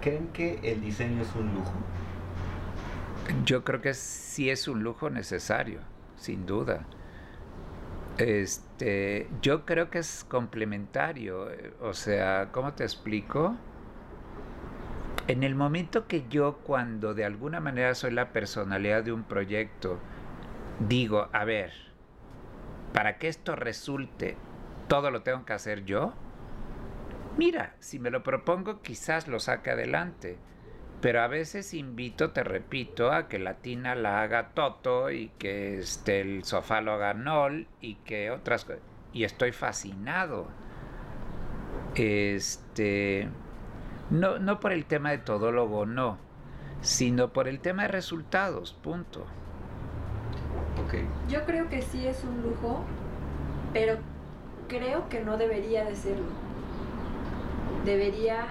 [0.00, 1.72] ¿Creen que el diseño es un lujo?
[3.44, 5.80] Yo creo que sí es un lujo necesario,
[6.16, 6.86] sin duda.
[8.18, 13.54] Este, yo creo que es complementario, eh, o sea, ¿cómo te explico?
[15.28, 19.98] En el momento que yo, cuando de alguna manera soy la personalidad de un proyecto,
[20.88, 21.72] digo, a ver,
[22.94, 24.38] para que esto resulte,
[24.88, 26.14] todo lo tengo que hacer yo.
[27.36, 30.38] Mira, si me lo propongo, quizás lo saque adelante.
[31.02, 35.78] Pero a veces invito, te repito, a que la tina la haga Toto y que
[35.78, 38.80] este, el sofá lo haga Nol y que otras cosas.
[39.12, 40.48] Y estoy fascinado.
[41.94, 43.28] Este.
[44.10, 46.18] No, no por el tema de todólogo, no.
[46.80, 49.26] Sino por el tema de resultados, punto.
[50.84, 50.94] Ok.
[51.28, 52.84] Yo creo que sí es un lujo,
[53.72, 53.96] pero
[54.68, 56.26] creo que no debería de serlo.
[57.84, 58.46] Debería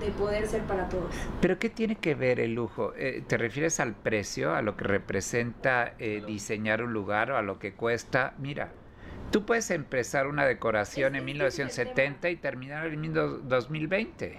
[0.00, 1.14] de poder ser para todos.
[1.40, 2.92] Pero ¿qué tiene que ver el lujo?
[2.96, 7.42] Eh, ¿Te refieres al precio, a lo que representa eh, diseñar un lugar o a
[7.42, 8.34] lo que cuesta?
[8.38, 8.70] Mira,
[9.30, 12.86] tú puedes empezar una decoración Es- en es que ese es el 1970 y terminar
[12.86, 14.38] en 2020.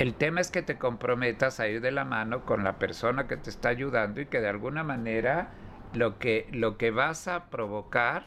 [0.00, 3.36] El tema es que te comprometas a ir de la mano con la persona que
[3.36, 5.50] te está ayudando y que de alguna manera
[5.92, 8.24] lo que, lo que vas a provocar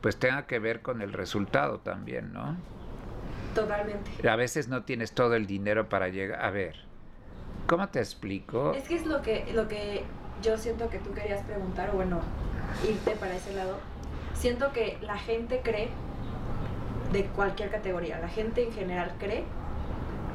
[0.00, 2.56] pues tenga que ver con el resultado también, ¿no?
[3.54, 4.28] Totalmente.
[4.28, 6.44] A veces no tienes todo el dinero para llegar.
[6.44, 6.74] A ver,
[7.68, 8.72] ¿cómo te explico?
[8.72, 10.02] Es que es lo que, lo que
[10.42, 12.22] yo siento que tú querías preguntar, o bueno,
[12.82, 13.78] irte para ese lado.
[14.32, 15.90] Siento que la gente cree,
[17.12, 19.44] de cualquier categoría, la gente en general cree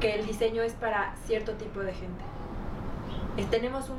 [0.00, 2.22] que el diseño es para cierto tipo de gente.
[3.36, 3.98] Eh, tenemos un,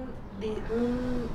[0.76, 1.28] un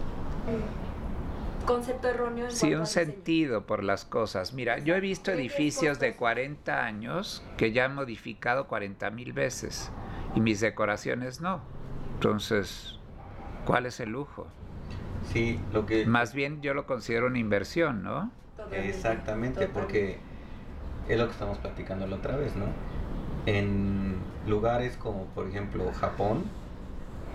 [1.67, 4.53] concepto erróneo en Sí, un sentido por las cosas.
[4.53, 6.19] Mira, yo he visto edificios de costoso.
[6.21, 9.91] 40 años que ya han modificado 40 mil veces
[10.35, 11.61] y mis decoraciones no.
[12.15, 12.99] Entonces,
[13.65, 14.47] ¿cuál es el lujo?
[15.33, 16.07] Sí, lo que...
[16.07, 18.31] Más bien yo lo considero una inversión, ¿no?
[18.57, 19.81] Totalmente, Exactamente, totalmente.
[19.81, 20.19] porque
[21.09, 22.67] es lo que estamos platicando la otra vez, ¿no?
[23.47, 26.45] En lugares como por ejemplo Japón,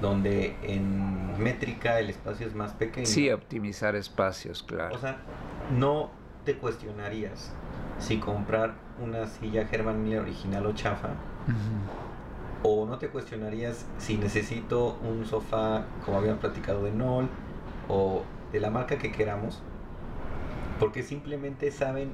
[0.01, 3.07] donde en métrica el espacio es más pequeño.
[3.07, 4.95] Sí, optimizar espacios, claro.
[4.95, 5.21] O sea,
[5.69, 6.11] no
[6.43, 7.51] te cuestionarías
[7.99, 11.09] si comprar una silla Herman Miller original o chafa,
[11.47, 12.67] Ujú.
[12.69, 17.29] o no te cuestionarías si necesito un sofá, como habíamos platicado de Knoll,
[17.87, 19.61] o de la marca que queramos,
[20.79, 22.13] porque simplemente saben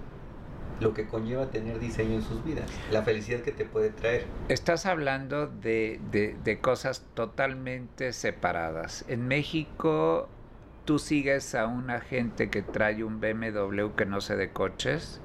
[0.80, 4.26] lo que conlleva tener diseño en sus vidas, la felicidad que te puede traer.
[4.50, 9.06] Estás hablando de, de- de cosas totalmente separadas.
[9.08, 10.30] En México,
[10.86, 15.20] tú sigues a una gente que trae un BMW que no sé de coches,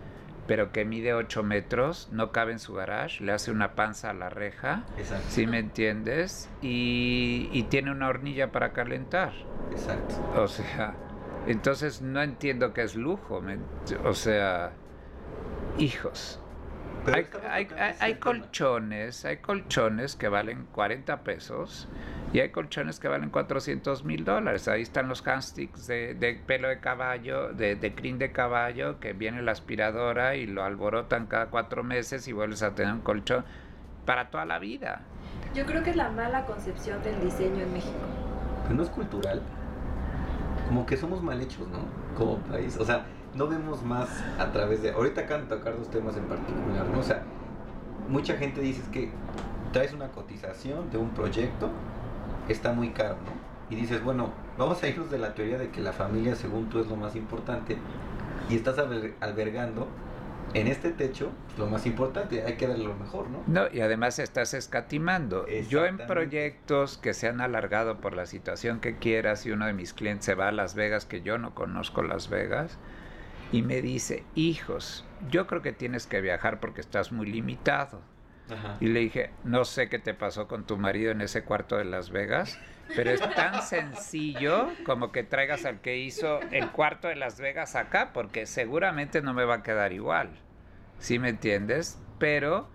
[0.46, 4.12] pero que mide 8 metros, no cabe en su garage, le hace una panza a
[4.14, 5.24] la reja, Exacto.
[5.28, 6.48] ¿sí me entiendes?
[6.62, 9.32] Y, y tiene una hornilla para calentar.
[9.70, 10.14] Exacto.
[10.36, 10.94] O sea,
[11.46, 13.40] entonces no entiendo qué es lujo.
[13.40, 13.58] me
[14.04, 14.72] o sea,
[15.78, 16.40] hijos,
[17.04, 21.88] Pero hay, colchones, hay colchones que valen 40 pesos
[22.32, 24.68] y hay colchones que valen 400 mil dólares.
[24.68, 29.12] Ahí están los handsticks de, de pelo de caballo, de, de crin de caballo, que
[29.12, 33.44] viene la aspiradora y lo alborotan cada cuatro meses y vuelves a tener un colchón
[34.06, 35.02] para toda la vida.
[35.54, 37.98] Yo creo que es la mala concepción del diseño en México.
[38.62, 39.42] Pero no es cultural.
[40.68, 41.80] Como que somos mal hechos, ¿no?
[42.16, 42.76] Como país.
[42.78, 43.04] O sea,
[43.34, 44.08] no vemos más
[44.38, 44.92] a través de.
[44.92, 47.00] Ahorita acaban de tocar dos temas en particular, ¿no?
[47.00, 47.22] O sea,
[48.08, 49.10] mucha gente dice es que
[49.72, 51.70] traes una cotización de un proyecto,
[52.48, 53.52] está muy caro, ¿no?
[53.70, 56.80] Y dices, bueno, vamos a irnos de la teoría de que la familia, según tú,
[56.80, 57.78] es lo más importante.
[58.50, 59.88] Y estás alber- albergando
[60.52, 62.42] en este techo lo más importante.
[62.44, 63.38] Hay que darle lo mejor, ¿no?
[63.46, 65.46] No, y además estás escatimando.
[65.70, 69.72] Yo en proyectos que se han alargado por la situación que quieras y uno de
[69.72, 72.76] mis clientes se va a Las Vegas, que yo no conozco Las Vegas,
[73.52, 78.00] y me dice, hijos, yo creo que tienes que viajar porque estás muy limitado.
[78.50, 78.76] Ajá.
[78.80, 81.84] Y le dije, no sé qué te pasó con tu marido en ese cuarto de
[81.84, 82.58] Las Vegas,
[82.96, 87.76] pero es tan sencillo como que traigas al que hizo el cuarto de Las Vegas
[87.76, 90.30] acá, porque seguramente no me va a quedar igual.
[90.98, 92.00] ¿Sí me entiendes?
[92.18, 92.68] Pero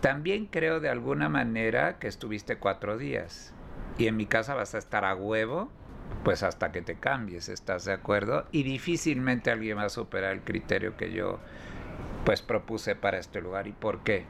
[0.00, 3.54] también creo de alguna manera que estuviste cuatro días.
[3.98, 5.70] Y en mi casa vas a estar a huevo,
[6.24, 8.46] pues hasta que te cambies, ¿estás de acuerdo?
[8.52, 11.38] Y difícilmente alguien va a superar el criterio que yo
[12.24, 13.68] pues propuse para este lugar.
[13.68, 14.24] ¿Y por qué?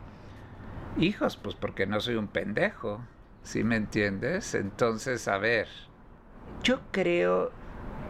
[0.99, 3.01] Hijos, pues porque no soy un pendejo,
[3.43, 4.55] ¿sí me entiendes?
[4.55, 5.68] Entonces, a ver,
[6.62, 7.53] yo creo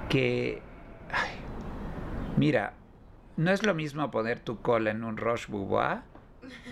[0.08, 0.62] que...
[1.10, 1.30] ay,
[2.36, 2.74] mira,
[3.36, 6.00] no es lo mismo poner tu cola en un Roche Boubois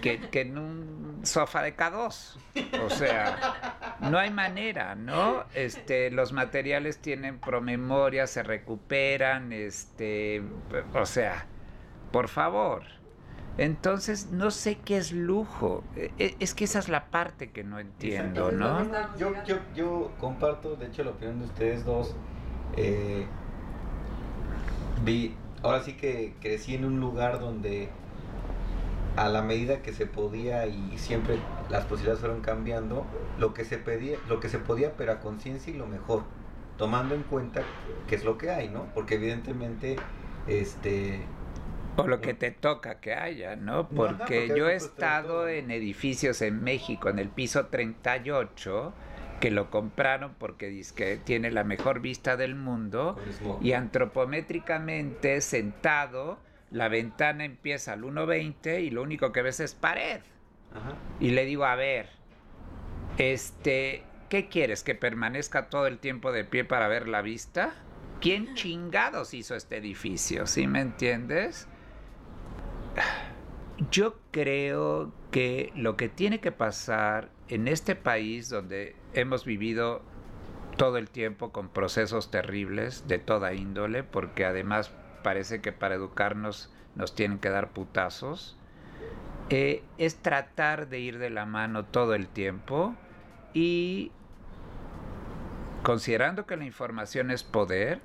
[0.01, 2.36] que, en un sofá de K2.
[2.84, 3.36] O sea,
[4.11, 5.44] no hay manera, ¿no?
[5.55, 10.42] Este, los materiales tienen promemoria, se recuperan, este,
[10.94, 11.46] o sea,
[12.12, 12.82] por favor.
[13.57, 15.84] Entonces, no sé qué es lujo.
[15.96, 18.78] E- Es que esa es la parte que no entiendo, ¿no?
[19.18, 22.14] Yo, yo, yo comparto, de hecho, la opinión de ustedes dos.
[22.76, 23.26] Eh,
[25.05, 27.88] vi, ahora sí que crecí en un lugar donde
[29.16, 33.06] a la medida que se podía y siempre las posibilidades fueron cambiando,
[33.36, 36.24] lo que se pedía, lo que se podía, pero a conciencia y lo mejor,
[36.76, 37.72] tomando en cuenta
[38.06, 38.92] qué es lo que hay, ¿no?
[38.94, 40.08] Porque evidentemente,
[40.46, 41.32] este,
[41.96, 43.90] O lo que te toca que haya, ¿no?
[43.90, 48.98] ajá, Porque porque yo he que estado en edificios en México, en el piso 38,
[49.40, 53.16] que lo compraron porque dizque tiene la mejor vista del mundo
[53.60, 56.42] y antropométricamente sentado,
[56.75, 60.20] la ventana empieza al 1.20 y lo único que ves es pared.
[60.75, 60.97] Ajá.
[61.20, 62.09] Y le digo, a ver,
[63.16, 64.83] este, ¿qué quieres?
[64.83, 67.75] ¿Que permanezca todo el tiempo de pie para ver la vista?
[68.20, 70.49] ¿Quién chingados hizo este edificio?
[70.49, 71.68] ¿Sí me entiendes?
[73.93, 80.03] Yo creo que lo que tiene que pasar en este país donde hemos vivido
[80.77, 84.91] todo el tiempo con procesos terribles de toda índole, porque además
[85.25, 88.57] parece que para educarnos nos tienen que dar putazos,
[89.51, 92.95] eh, es tratar de ir de la mano todo el tiempo
[93.53, 94.12] y
[95.83, 98.01] considerando que la información es poder,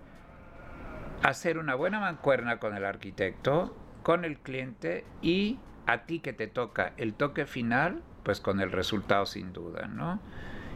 [1.22, 6.48] hacer una buena mancuerna con el arquitecto, con el cliente y a ti que te
[6.48, 10.20] toca el toque final, pues con el resultado sin duda, ¿no?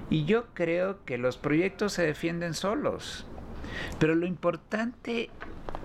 [0.10, 3.28] Y yo creo que los proyectos se defienden solos.
[4.00, 5.30] Pero lo importante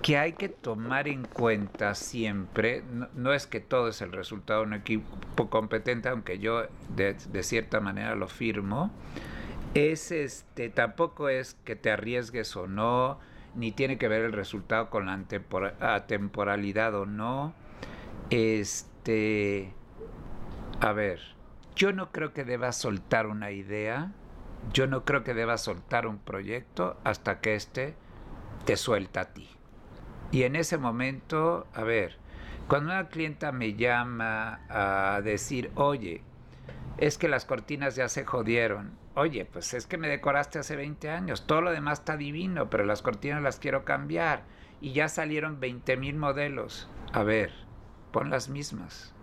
[0.02, 2.82] que hay que tomar en cuenta siempre,
[3.14, 6.62] no, es que todo es el resultado de un equipo competente, aunque yo
[6.94, 8.90] de, cierta manera lo firmo,
[9.74, 13.18] es este, tampoco es que te arriesgues o no,
[13.54, 15.20] ni tiene que ver el resultado con la
[15.80, 17.54] atemporalidad o no.
[18.30, 19.72] Este,
[20.80, 21.20] a ver,
[21.74, 24.12] yo no creo que debas soltar una idea,
[24.72, 27.94] yo no creo que debas soltar un proyecto hasta que éste
[28.64, 29.48] te suelta a ti.
[30.30, 32.18] Y en ese momento, a ver,
[32.68, 36.22] cuando una clienta me llama a decir, oye,
[36.98, 38.92] es que las cortinas ya se jodieron.
[39.14, 41.46] Oye, pues es que me decoraste hace 20 años.
[41.46, 44.42] Todo lo demás está divino, pero las cortinas las quiero cambiar.
[44.80, 46.88] Y ya salieron 20 mil modelos.
[47.12, 47.52] A ver,
[48.12, 49.14] pon las mismas.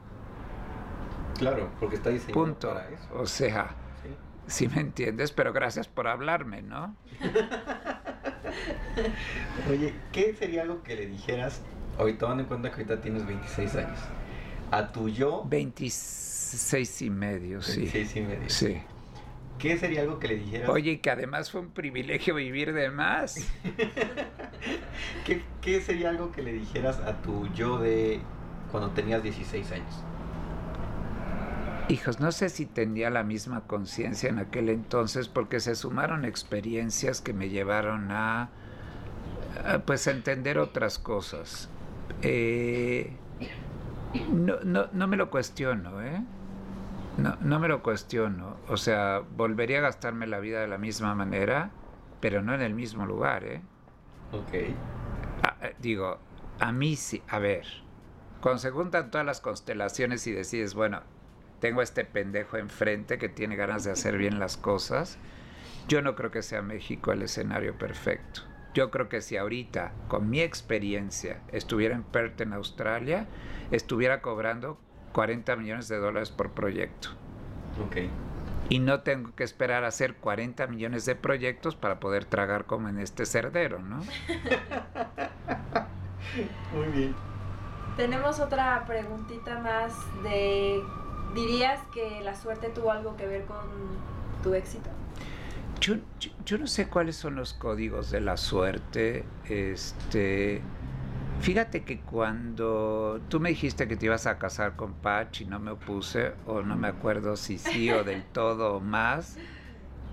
[1.37, 2.73] Claro, porque está diseñado Punto.
[2.73, 3.07] para eso.
[3.13, 3.75] O sea.
[4.47, 6.95] Si me entiendes, pero gracias por hablarme, ¿no?
[9.69, 11.61] Oye, ¿qué sería algo que le dijeras,
[11.97, 13.99] hoy tomando en cuenta que ahorita tienes 26 años,
[14.71, 17.81] a tu yo 26 y medio, sí.
[17.81, 18.49] 26 y medio?
[18.49, 18.77] Sí.
[19.59, 20.69] ¿Qué sería algo que le dijeras?
[20.69, 23.35] Oye, que además fue un privilegio vivir de más.
[25.25, 28.19] ¿qué, qué sería algo que le dijeras a tu yo de
[28.71, 30.03] cuando tenías 16 años?
[31.87, 37.21] Hijos, no sé si tenía la misma conciencia en aquel entonces porque se sumaron experiencias
[37.21, 38.49] que me llevaron a,
[39.85, 41.69] pues a entender otras cosas.
[42.23, 43.15] Eh,
[44.31, 46.23] no, no, no, me lo cuestiono, ¿eh?
[47.17, 48.57] No, no me lo cuestiono.
[48.67, 51.69] O sea, volvería a gastarme la vida de la misma manera,
[52.19, 53.61] pero no en el mismo lugar, ¿eh?
[54.31, 54.73] Ok.
[55.43, 56.17] Ah, eh, digo,
[56.59, 57.65] a mí sí, a ver,
[58.41, 61.01] cuando se juntan todas las constelaciones y decides, bueno,
[61.65, 65.17] tengo a este pendejo enfrente que tiene ganas de hacer bien las cosas,
[65.87, 68.41] yo no creo que sea México el escenario perfecto.
[68.75, 73.25] Yo creo que si ahorita, con mi experiencia, estuviera en Perth, en Australia,
[73.71, 74.77] estuviera cobrando
[75.13, 77.09] 40 millones de dólares por proyecto.
[77.83, 77.97] Ok.
[78.69, 82.89] Y no tengo que esperar a hacer 40 millones de proyectos para poder tragar como
[82.89, 83.97] en este cerdero, ¿no?
[86.75, 87.15] Muy bien.
[87.97, 90.83] Tenemos otra preguntita más de
[91.35, 93.65] ¿Dirías que la suerte tuvo algo que ver con
[94.41, 94.89] tu éxito?
[95.81, 95.95] Yo,
[96.45, 99.25] yo, no sé cuáles son los códigos de la suerte.
[99.49, 100.61] Este,
[101.41, 105.59] fíjate que cuando tú me dijiste que te ibas a casar con Patch y no
[105.59, 109.37] me opuse, o no me acuerdo si sí o del todo o más,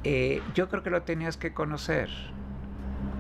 [0.03, 2.11] eh, yo creo que lo tenías que conocer.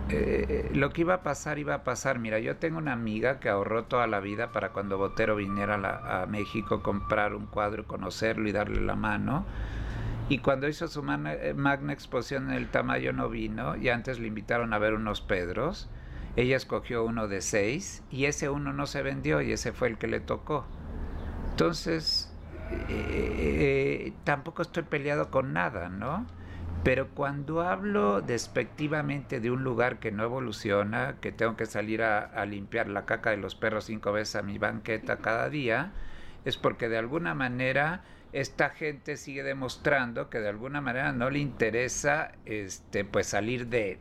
[0.08, 2.18] Eh, lo que iba a pasar, iba a pasar.
[2.18, 5.74] Mira, yo tengo una amiga que ahorró toda la vida para cuando Botero viniera
[6.22, 9.44] a, México comprar un cuadro, conocerlo y darle la mano.
[10.28, 14.28] Y cuando hizo su eh, magna, exposición en el Tamayo no vino y antes le
[14.28, 15.88] invitaron a ver unos Pedros.
[16.36, 19.98] Ella escogió uno de seis y ese uno no se vendió y ese fue el
[19.98, 20.64] que le tocó.
[21.50, 22.32] Entonces,
[22.88, 26.26] eh, tampoco estoy peleado con nada, ¿no?
[26.84, 32.44] Pero cuando hablo despectivamente de un lugar que no evoluciona, que tengo que salir a,
[32.44, 35.92] limpiar la caca de los perros cinco veces a mi banqueta cada día,
[36.44, 38.02] es porque de alguna manera
[38.32, 43.98] esta gente sigue demostrando que de alguna manera no le interesa este, pues salir de,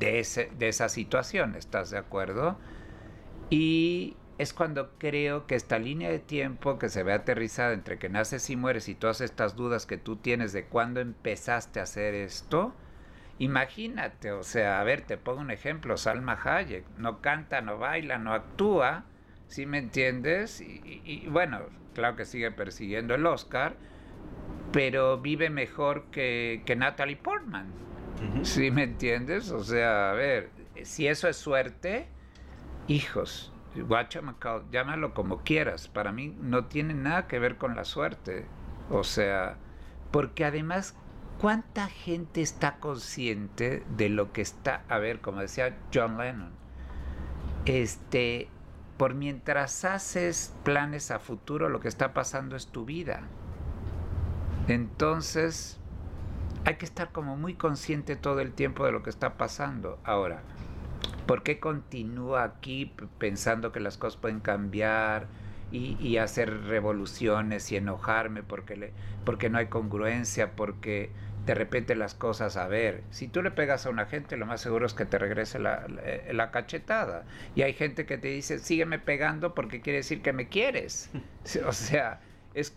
[0.00, 2.58] de, ese, de esa situación, ¿estás de acuerdo?
[3.48, 8.08] Y es cuando creo que esta línea de tiempo que se ve aterrizada entre que
[8.08, 12.14] naces y mueres y todas estas dudas que tú tienes de cuándo empezaste a hacer
[12.14, 12.72] esto,
[13.40, 18.18] imagínate, o sea, a ver, te pongo un ejemplo, Salma Hayek, no canta, no baila,
[18.18, 19.04] no actúa,
[19.48, 20.60] ¿sí me entiendes?
[20.60, 21.62] Y, bueno,
[21.94, 23.74] claro que sigue persiguiendo el Oscar,
[24.70, 27.72] pero vive mejor que, que Natalie Portman,
[28.42, 29.50] ¿sí me entiendes?
[29.50, 30.50] O sea, a ver,
[30.84, 32.06] si eso es suerte,
[32.86, 38.46] hijos, Guachamacao, llámalo como quieras, para mí no tiene nada que ver con la suerte.
[38.90, 39.56] O sea,
[40.10, 40.96] porque además,
[41.40, 46.52] ¿cuánta gente está consciente de lo que está, a ver, como decía John Lennon,
[47.66, 48.48] este,
[48.96, 53.22] por mientras haces planes a futuro, lo que está pasando es tu vida.
[54.66, 55.78] Entonces,
[56.64, 59.98] hay que estar como muy consciente todo el tiempo de lo que está pasando.
[60.04, 60.42] Ahora,
[61.28, 65.26] ¿Por qué continúo aquí pensando que las cosas pueden cambiar
[65.70, 68.92] y, hacer revoluciones y enojarme porque, le,
[69.26, 71.10] porque no hay congruencia, porque
[71.44, 74.62] de repente las cosas, a ver, si tú le pegas a una gente, lo más
[74.62, 75.86] seguro es que te regrese la,
[76.32, 77.26] la, cachetada.
[77.54, 81.10] Y hay gente que te dice, sígueme pegando porque quiere decir que me quieres.
[81.66, 82.20] O sea,
[82.54, 82.74] es,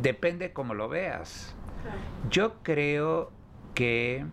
[0.00, 1.54] depende cómo lo veas.
[2.30, 3.30] Yo creo
[3.74, 4.24] que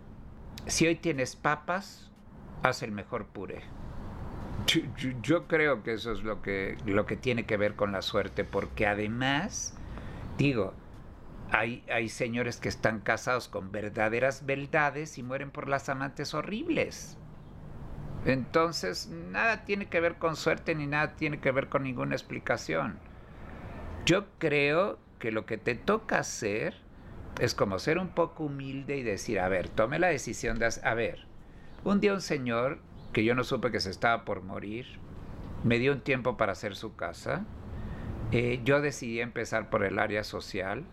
[0.66, 2.09] si hoy tienes papas,
[2.64, 3.62] haz el mejor puré.
[5.24, 8.43] Yo, creo que eso es lo que, lo que tiene que ver con la suerte,
[8.43, 9.76] porque además,
[10.38, 10.74] digo,
[11.51, 17.18] hay, hay señores que están casados con verdaderas beldades y mueren por las amantes horribles.
[18.26, 22.99] Entonces, nada tiene que ver con suerte ni nada tiene que ver con ninguna explicación.
[24.05, 26.76] Yo creo que lo que te toca hacer
[27.39, 30.93] es como ser un poco humilde y decir, a ver, tome la decisión de, a
[30.93, 31.29] ver,
[31.84, 32.80] un día un señor,
[33.14, 34.86] que yo no supe que se estaba por morir,
[35.64, 37.46] me dio un tiempo para hacer su casa.
[38.32, 40.84] Eh, yo decidí empezar por el área social.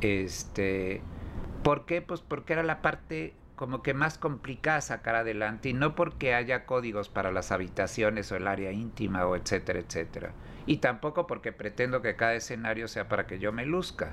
[0.00, 1.02] Este,
[1.62, 2.00] ¿Por qué?
[2.02, 6.66] Pues porque era la parte como que más complicada sacar adelante y no porque haya
[6.66, 10.32] códigos para las habitaciones o el área íntima o etcétera, etcétera.
[10.66, 14.12] Y tampoco porque pretendo que cada escenario sea para que yo me luzca.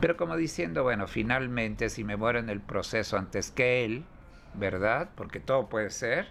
[0.00, 4.04] Pero como diciendo, bueno, finalmente si me muero en el proceso antes que él,
[4.56, 5.10] ¿verdad?
[5.16, 6.28] Porque todo puede ser,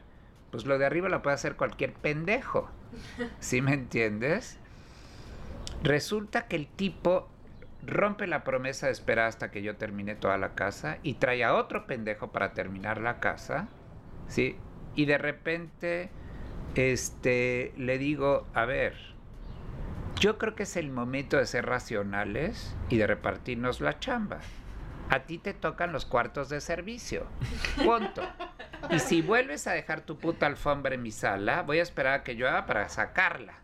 [0.51, 2.69] pues lo de arriba lo puede hacer cualquier pendejo.
[3.39, 4.59] ¿Sí me entiendes?
[5.83, 7.29] Resulta que el tipo
[7.81, 11.53] rompe la promesa de esperar hasta que yo termine toda la casa y trae a
[11.55, 13.69] otro pendejo para terminar la casa,
[14.27, 14.63] ¿sí?
[14.95, 16.11] Y de repente
[16.75, 18.95] este le digo, a ver,
[20.19, 24.49] Yo creo que es el momento de ser racionales y de repartirnos la chamba.
[25.09, 27.27] A ti te tocan los cuartos de servicio.
[27.83, 28.21] Punto.
[28.89, 32.23] Y si vuelves a dejar tu puta alfombra en mi sala, voy a esperar a
[32.23, 33.59] que llueva para sacarla.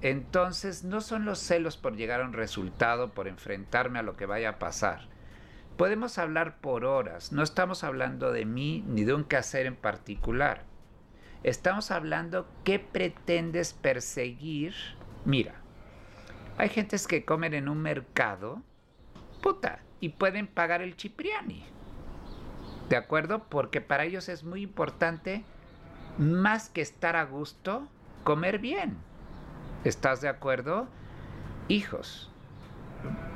[0.00, 4.26] Entonces, no son los celos por llegar a un resultado, por enfrentarme a lo que
[4.26, 5.08] vaya a pasar.
[5.76, 10.64] Podemos hablar por horas, no estamos hablando de mí ni de un quehacer en particular.
[11.44, 14.74] Estamos hablando qué pretendes perseguir.
[15.24, 15.54] Mira,
[16.58, 18.62] hay gentes que comen en un mercado,
[19.40, 21.64] puta, y pueden pagar el Cipriani.
[22.88, 23.44] ¿De acuerdo?
[23.48, 25.44] Porque para ellos es muy importante,
[26.18, 27.88] más que estar a gusto,
[28.24, 28.98] comer bien.
[29.84, 30.88] ¿Estás de acuerdo?
[31.68, 32.32] Hijos.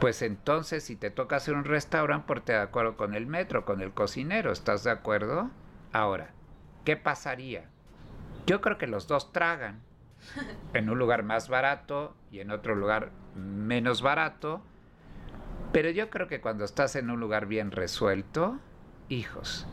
[0.01, 3.81] Pues entonces si te toca hacer un restaurante, ponte de acuerdo con el metro, con
[3.81, 5.51] el cocinero, ¿estás de acuerdo?
[5.93, 6.31] Ahora,
[6.85, 7.71] ¿qué pasaría?
[8.47, 9.83] Yo creo que los dos tragan
[10.75, 14.63] en un lugar más barato y en otro lugar menos barato,
[15.73, 18.59] pero yo creo que cuando estás en un lugar bien resuelto,
[19.09, 19.67] hijos,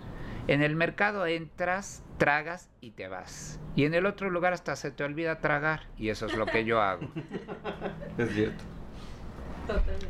[0.47, 3.59] en el mercado entras, tragas y te vas.
[3.75, 5.87] Y en el otro lugar hasta se te olvida tragar.
[5.97, 7.07] Y eso es lo que yo hago.
[8.17, 8.63] Es cierto.
[9.67, 10.07] Totalmente.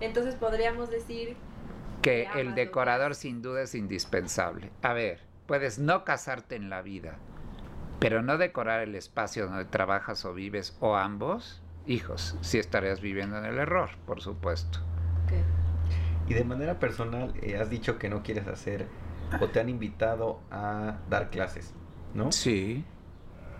[0.00, 1.36] Entonces podríamos decir
[2.02, 4.70] Que el decorador sin duda es indispensable.
[4.82, 7.18] A ver, puedes no casarte en la vida,
[7.98, 11.62] pero no decorar el espacio donde trabajas o vives o ambos.
[11.86, 14.80] Hijos, sí estarías viviendo en el error, por supuesto.
[16.28, 18.86] Y de manera personal, eh, has dicho que no quieres hacer
[19.40, 21.74] o te han invitado a dar clases,
[22.14, 22.32] ¿no?
[22.32, 22.84] Sí.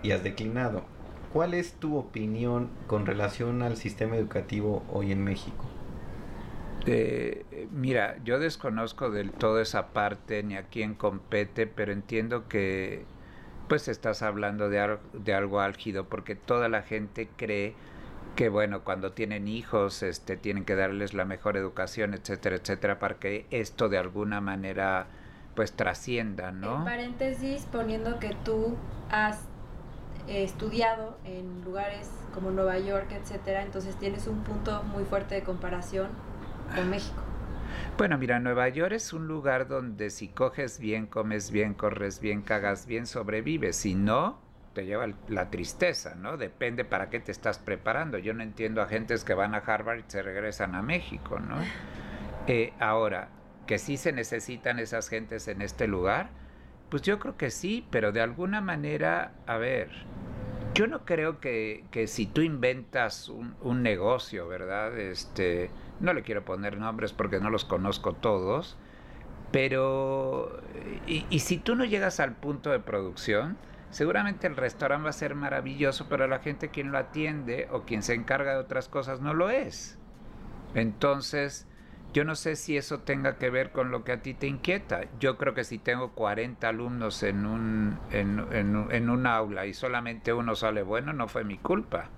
[0.02, 0.84] Y has declinado.
[1.32, 5.64] ¿Cuál es tu opinión con relación al sistema educativo hoy en México?
[6.86, 13.04] Eh, mira, yo desconozco del todo esa parte ni a quién compete, pero entiendo que
[13.68, 17.74] pues estás hablando de, de algo álgido porque toda la gente cree
[18.36, 23.16] que bueno, cuando tienen hijos, este tienen que darles la mejor educación, etcétera, etcétera, para
[23.16, 25.06] que esto de alguna manera
[25.54, 26.78] pues trascienda, ¿no?
[26.78, 28.76] En paréntesis, poniendo que tú
[29.10, 29.40] has
[30.28, 35.42] eh, estudiado en lugares como Nueva York, etcétera, entonces tienes un punto muy fuerte de
[35.42, 36.08] comparación
[36.74, 37.20] con México.
[37.98, 42.42] Bueno, mira, Nueva York es un lugar donde si coges bien, comes bien, corres bien,
[42.42, 43.76] cagas bien, sobrevives.
[43.76, 44.38] Si no,
[44.72, 46.36] te lleva la tristeza, ¿no?
[46.36, 48.18] Depende para qué te estás preparando.
[48.18, 51.56] Yo no entiendo a gentes que van a Harvard y se regresan a México, ¿no?
[52.46, 53.28] Eh, ahora,
[53.66, 56.30] que sí se necesitan esas gentes en este lugar,
[56.88, 59.90] pues yo creo que sí, pero de alguna manera, a ver,
[60.74, 64.98] yo no creo que, que si tú inventas un, un negocio, ¿verdad?
[64.98, 68.76] Este, no le quiero poner nombres porque no los conozco todos,
[69.52, 70.60] pero
[71.06, 73.56] y, y si tú no llegas al punto de producción,
[73.90, 78.02] seguramente el restaurante va a ser maravilloso, pero la gente quien lo atiende o quien
[78.02, 79.98] se encarga de otras cosas no lo es.
[80.74, 81.66] Entonces,
[82.12, 85.02] yo no sé si eso tenga que ver con lo que a ti te inquieta.
[85.18, 89.66] Yo creo que si tengo 40 alumnos en un, en, en un- en un aula
[89.66, 92.08] y solamente uno sale bueno, no fue mi culpa.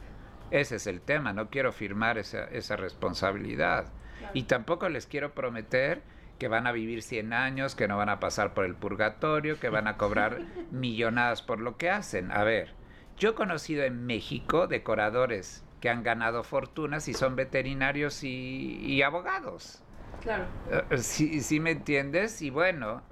[0.50, 3.86] Ese es el tema, no quiero firmar esa, esa responsabilidad.
[4.34, 6.02] Y tampoco les quiero prometer
[6.42, 9.68] que van a vivir 100 años, que no van a pasar por el purgatorio, que
[9.68, 10.40] van a cobrar
[10.72, 12.32] millonadas por lo que hacen.
[12.32, 12.74] A ver,
[13.16, 19.02] yo he conocido en México decoradores que han ganado fortunas y son veterinarios y, y
[19.02, 19.84] abogados.
[20.20, 20.46] Claro.
[20.90, 22.42] Eh, ¿Sí, sí me entiendes?
[22.42, 23.02] Y bueno,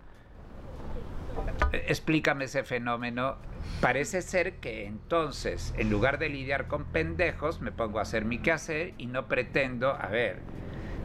[1.70, 3.36] explícame ese fenómeno.
[3.80, 8.38] Parece ser que entonces, en lugar de lidiar con pendejos, me pongo a hacer mi
[8.38, 10.40] quehacer y no pretendo, a ver,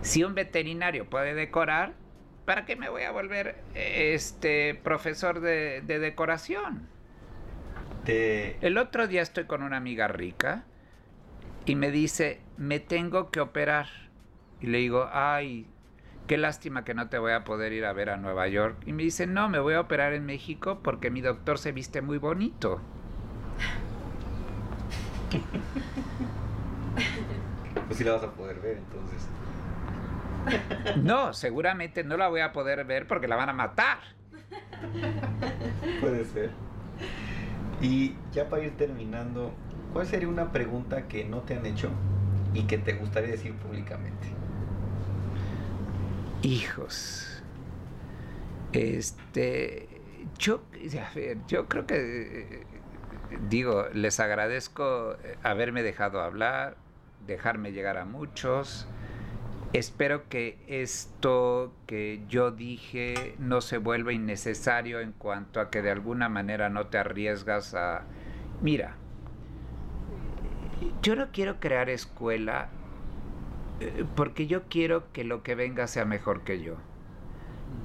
[0.02, 1.94] si un veterinario puede decorar,
[2.46, 6.88] ¿para qué me voy a volver este profesor de, de decoración?
[8.06, 8.58] Te...
[8.66, 10.64] El otro día estoy con una amiga rica
[11.66, 13.88] y me dice, me tengo que operar.
[14.62, 15.68] Y le digo, ay,
[16.28, 18.78] qué lástima que no te voy a poder ir a ver a Nueva York.
[18.86, 22.02] Y me dice, no, me voy a operar en México porque mi doctor se viste
[22.02, 22.82] muy bonito.
[27.88, 29.28] Pues sí la vas a poder ver entonces.
[30.98, 34.00] No, seguramente no la voy a poder ver porque la van a matar.
[36.02, 36.52] Puede ser.
[37.82, 39.54] Y ya para ir terminando,
[39.94, 41.90] ¿cuál sería una pregunta que no te han hecho
[42.54, 44.28] y que te gustaría decir públicamente?
[46.42, 47.44] Hijos.
[48.72, 49.88] Este,
[50.38, 50.62] yo,
[51.48, 52.66] yo creo que,
[53.50, 56.78] digo, les agradezco eh, haberme dejado hablar,
[57.26, 58.88] dejarme llegar a muchos.
[59.76, 65.92] Espero que esto que yo dije no se vuelva innecesario en cuanto a que de
[65.92, 68.06] alguna manera no te arriesgas a...
[68.62, 68.96] Mira,
[71.02, 72.70] yo no quiero crear escuela
[73.82, 76.78] eh, porque yo quiero que lo que venga sea mejor que yo.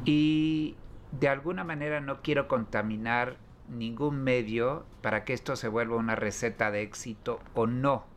[0.05, 0.77] Y
[1.11, 3.37] de alguna manera no quiero contaminar
[3.69, 8.10] ningún medio para que esto se vuelva una receta de éxito o no.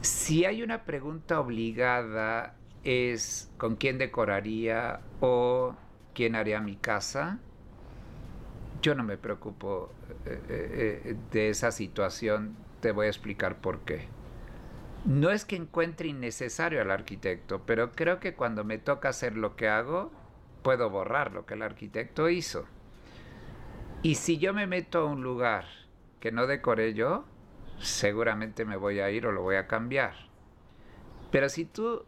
[0.00, 2.54] Si hay una pregunta obligada
[2.84, 5.74] es con quién decoraría o
[6.14, 7.38] quién haría mi casa,
[8.80, 9.90] yo no me preocupo
[10.24, 14.06] eh, eh, de esa situación, te voy a explicar por qué.
[15.04, 19.56] No es que encuentre innecesario al arquitecto, pero creo que cuando me toca hacer lo
[19.56, 20.10] que hago,
[20.62, 22.66] puedo borrar lo que el arquitecto hizo.
[24.02, 25.64] Y si yo me meto a un lugar
[26.20, 27.24] que no decoré yo,
[27.78, 30.14] seguramente me voy a ir o lo voy a cambiar.
[31.30, 32.04] Pero si tú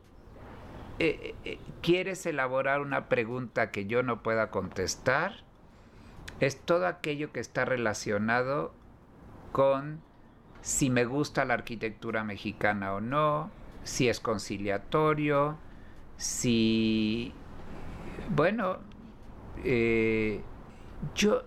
[0.98, 5.44] eh, eh, quieres elaborar una pregunta que yo no pueda contestar,
[6.40, 8.72] es todo aquello que está relacionado
[9.52, 10.00] con
[10.60, 13.50] si me gusta la arquitectura mexicana o no,
[13.84, 15.56] si es conciliatorio,
[16.16, 17.32] si...
[18.30, 18.78] Bueno,
[19.64, 20.42] eh,
[21.14, 21.44] yo,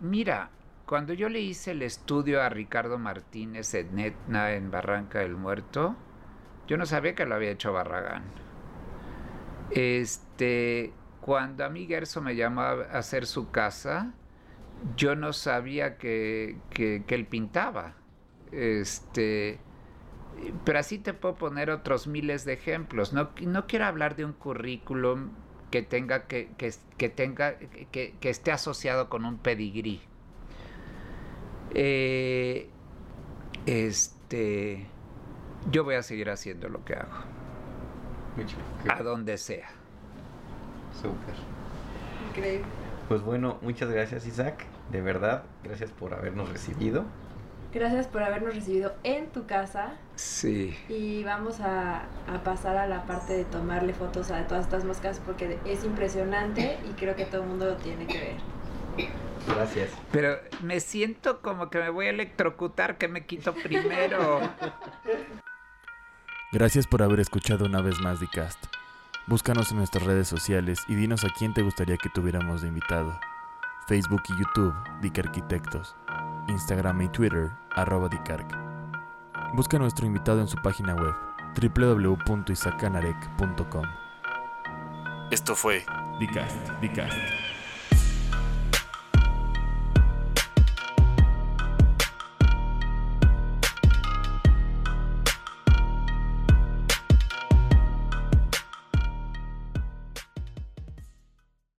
[0.00, 0.50] mira,
[0.92, 5.96] cuando yo le hice el estudio a Ricardo Martínez en Etna en Barranca del Muerto,
[6.66, 8.24] yo no sabía que lo había hecho Barragán.
[9.70, 14.12] Este, cuando a mí Gerso me llamó a hacer su casa,
[14.94, 17.94] yo no sabía que, que, él pintaba.
[18.50, 19.60] Este,
[20.62, 23.14] pero así te puedo poner otros miles de ejemplos.
[23.14, 25.30] No, no quiero hablar de un currículum
[25.70, 30.02] que tenga que, que, que tenga que, que, esté asociado con un pedigrí.
[31.74, 32.68] Eh,
[33.66, 34.86] este,
[35.70, 37.12] yo voy a seguir haciendo lo que hago.
[38.88, 39.68] A donde sea.
[40.94, 41.34] Súper.
[42.28, 42.64] Increíble.
[43.08, 44.64] Pues bueno, muchas gracias Isaac.
[44.90, 47.04] De verdad, gracias por habernos recibido.
[47.72, 49.94] Gracias por habernos recibido en tu casa.
[50.14, 50.76] Sí.
[50.90, 55.20] Y vamos a, a, pasar a la parte de tomarle fotos a todas estas moscas
[55.24, 58.36] porque es impresionante y creo que todo el mundo lo tiene que ver.
[59.46, 59.90] Gracias.
[60.12, 64.40] Pero me siento como que me voy a electrocutar, que me quito primero.
[66.52, 68.62] Gracias por haber escuchado una vez más Dicast.
[69.26, 73.18] Búscanos en nuestras redes sociales y dinos a quién te gustaría que tuviéramos de invitado.
[73.88, 75.96] Facebook y YouTube, Dic Arquitectos.
[76.48, 78.46] Instagram y Twitter, arroba Dicarc.
[79.54, 81.14] Busca a nuestro invitado en su página web,
[81.54, 83.84] www.isacanarec.com.
[85.30, 85.84] Esto fue
[86.18, 87.41] Dicast, Dicast.